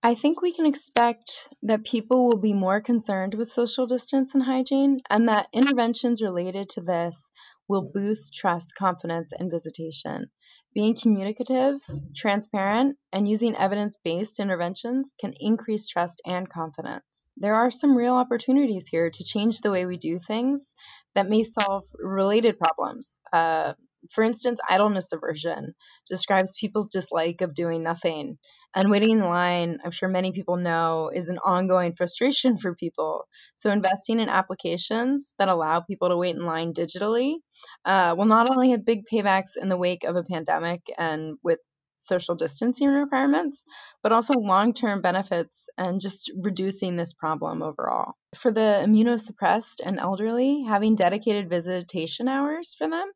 I 0.03 0.15
think 0.15 0.43
we 0.43 0.53
can 0.53 0.67
expect 0.67 1.49
that 1.63 1.85
people 1.85 2.29
will 2.29 2.41
be 2.41 2.53
more 2.53 2.83
concerned 2.83 3.35
with 3.35 3.51
social 3.51 3.87
distance 3.87 4.35
and 4.35 4.43
hygiene, 4.43 5.01
and 5.09 5.29
that 5.29 5.49
interventions 5.53 6.21
related 6.21 6.69
to 6.71 6.83
this 6.83 7.31
will 7.69 7.91
boost 7.91 8.35
trust, 8.35 8.75
confidence, 8.75 9.33
and 9.33 9.51
visitation. 9.51 10.31
Being 10.75 10.97
communicative, 10.97 11.81
transparent, 12.17 12.99
and 13.13 13.29
using 13.29 13.57
evidence 13.57 13.97
based 14.05 14.41
interventions 14.41 15.15
can 15.21 15.33
increase 15.39 15.87
trust 15.87 16.21
and 16.27 16.49
confidence. 16.49 17.31
There 17.37 17.55
are 17.55 17.71
some 17.71 17.97
real 17.97 18.15
opportunities 18.15 18.89
here 18.89 19.09
to 19.09 19.25
change 19.25 19.61
the 19.61 19.71
way 19.71 19.87
we 19.87 19.97
do 19.97 20.19
things 20.19 20.75
that 21.15 21.29
may 21.29 21.45
solve 21.45 21.85
related 21.95 22.59
problems. 22.59 23.21
Uh, 23.33 23.75
for 24.11 24.25
instance, 24.25 24.61
idleness 24.69 25.13
aversion 25.13 25.75
describes 26.09 26.57
people's 26.59 26.89
dislike 26.89 27.41
of 27.41 27.55
doing 27.55 27.83
nothing. 27.83 28.39
And 28.77 28.91
waiting 28.91 29.19
in 29.19 29.21
line, 29.21 29.79
I'm 29.85 29.93
sure 29.93 30.09
many 30.09 30.33
people 30.33 30.57
know, 30.57 31.11
is 31.15 31.29
an 31.29 31.39
ongoing 31.39 31.95
frustration 31.95 32.59
for 32.59 32.75
people. 32.75 33.27
So, 33.55 33.71
investing 33.71 34.19
in 34.19 34.29
applications 34.29 35.35
that 35.39 35.49
allow 35.49 35.81
people 35.81 36.09
to 36.09 36.17
wait 36.17 36.35
in 36.35 36.45
line 36.45 36.75
digitally 36.75 37.37
uh, 37.85 38.15
will 38.19 38.25
not 38.25 38.51
only 38.51 38.71
have 38.71 38.85
big 38.85 39.03
paybacks 39.11 39.57
in 39.61 39.69
the 39.69 39.77
wake 39.77 40.05
of 40.05 40.17
a 40.17 40.25
pandemic 40.25 40.83
and 40.99 41.39
with 41.43 41.61
social 41.99 42.35
distancing 42.35 42.89
requirements, 42.89 43.63
but 44.03 44.13
also 44.13 44.35
long 44.35 44.75
term 44.75 45.01
benefits 45.01 45.69
and 45.79 46.01
just 46.01 46.31
reducing 46.37 46.97
this 46.97 47.15
problem 47.15 47.63
overall. 47.63 48.15
For 48.37 48.51
the 48.51 48.85
immunosuppressed 48.87 49.81
and 49.85 49.99
elderly, 49.99 50.63
having 50.63 50.95
dedicated 50.95 51.49
visitation 51.49 52.29
hours 52.29 52.75
for 52.77 52.89
them 52.89 53.11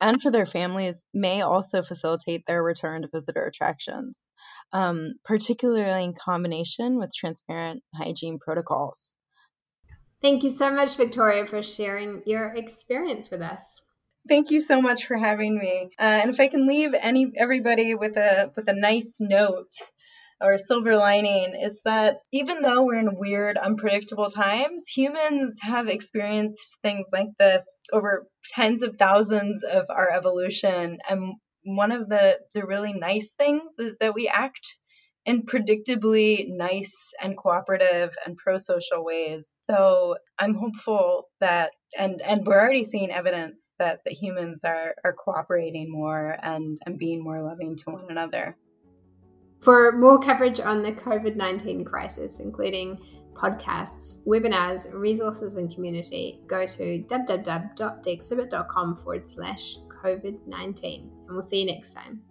and 0.00 0.20
for 0.20 0.30
their 0.30 0.46
families 0.46 1.04
may 1.12 1.42
also 1.42 1.82
facilitate 1.82 2.44
their 2.46 2.62
return 2.62 3.02
to 3.02 3.08
visitor 3.08 3.44
attractions, 3.46 4.30
um, 4.72 5.14
particularly 5.24 6.04
in 6.04 6.14
combination 6.14 6.98
with 6.98 7.14
transparent 7.14 7.82
hygiene 7.94 8.38
protocols. 8.38 9.16
Thank 10.20 10.42
you 10.42 10.50
so 10.50 10.70
much, 10.70 10.96
Victoria, 10.96 11.46
for 11.46 11.62
sharing 11.62 12.22
your 12.26 12.54
experience 12.54 13.30
with 13.30 13.40
us. 13.40 13.80
Thank 14.28 14.50
you 14.50 14.60
so 14.60 14.82
much 14.82 15.06
for 15.06 15.16
having 15.16 15.58
me. 15.58 15.90
Uh, 15.98 16.02
and 16.02 16.30
if 16.30 16.38
I 16.38 16.48
can 16.48 16.68
leave 16.68 16.92
any 16.94 17.32
everybody 17.38 17.94
with 17.94 18.16
a 18.18 18.52
with 18.54 18.68
a 18.68 18.74
nice 18.74 19.16
note 19.18 19.72
or 20.40 20.58
silver 20.58 20.96
lining, 20.96 21.54
is 21.60 21.80
that 21.84 22.14
even 22.32 22.62
though 22.62 22.84
we're 22.84 22.98
in 22.98 23.18
weird, 23.18 23.56
unpredictable 23.56 24.30
times, 24.30 24.86
humans 24.88 25.58
have 25.62 25.88
experienced 25.88 26.76
things 26.82 27.06
like 27.12 27.28
this 27.38 27.64
over 27.92 28.26
tens 28.54 28.82
of 28.82 28.96
thousands 28.96 29.62
of 29.64 29.86
our 29.90 30.10
evolution. 30.10 30.98
And 31.08 31.34
one 31.64 31.92
of 31.92 32.08
the 32.08 32.38
the 32.54 32.66
really 32.66 32.92
nice 32.92 33.34
things 33.36 33.72
is 33.78 33.96
that 34.00 34.14
we 34.14 34.28
act 34.28 34.76
in 35.26 35.44
predictably 35.44 36.46
nice 36.48 37.12
and 37.22 37.36
cooperative 37.36 38.14
and 38.24 38.36
pro-social 38.36 39.04
ways. 39.04 39.52
So 39.64 40.16
I'm 40.38 40.54
hopeful 40.54 41.28
that 41.40 41.72
and 41.98 42.22
and 42.22 42.46
we're 42.46 42.58
already 42.58 42.84
seeing 42.84 43.10
evidence 43.10 43.60
that 43.78 44.00
the 44.04 44.12
humans 44.12 44.60
are, 44.64 44.94
are 45.04 45.14
cooperating 45.14 45.90
more 45.90 46.36
and, 46.42 46.78
and 46.84 46.98
being 46.98 47.24
more 47.24 47.42
loving 47.42 47.76
to 47.76 47.90
one 47.90 48.06
another. 48.10 48.56
For 49.60 49.92
more 49.92 50.18
coverage 50.18 50.58
on 50.60 50.82
the 50.82 50.92
COVID 50.92 51.36
19 51.36 51.84
crisis, 51.84 52.40
including 52.40 52.98
podcasts, 53.34 54.26
webinars, 54.26 54.92
resources, 54.94 55.56
and 55.56 55.72
community, 55.72 56.40
go 56.46 56.66
to 56.66 57.04
www.dexibit.com 57.06 58.96
forward 58.96 59.28
slash 59.28 59.76
COVID 60.02 60.46
19. 60.46 61.10
And 61.26 61.28
we'll 61.28 61.42
see 61.42 61.60
you 61.60 61.66
next 61.66 61.92
time. 61.92 62.22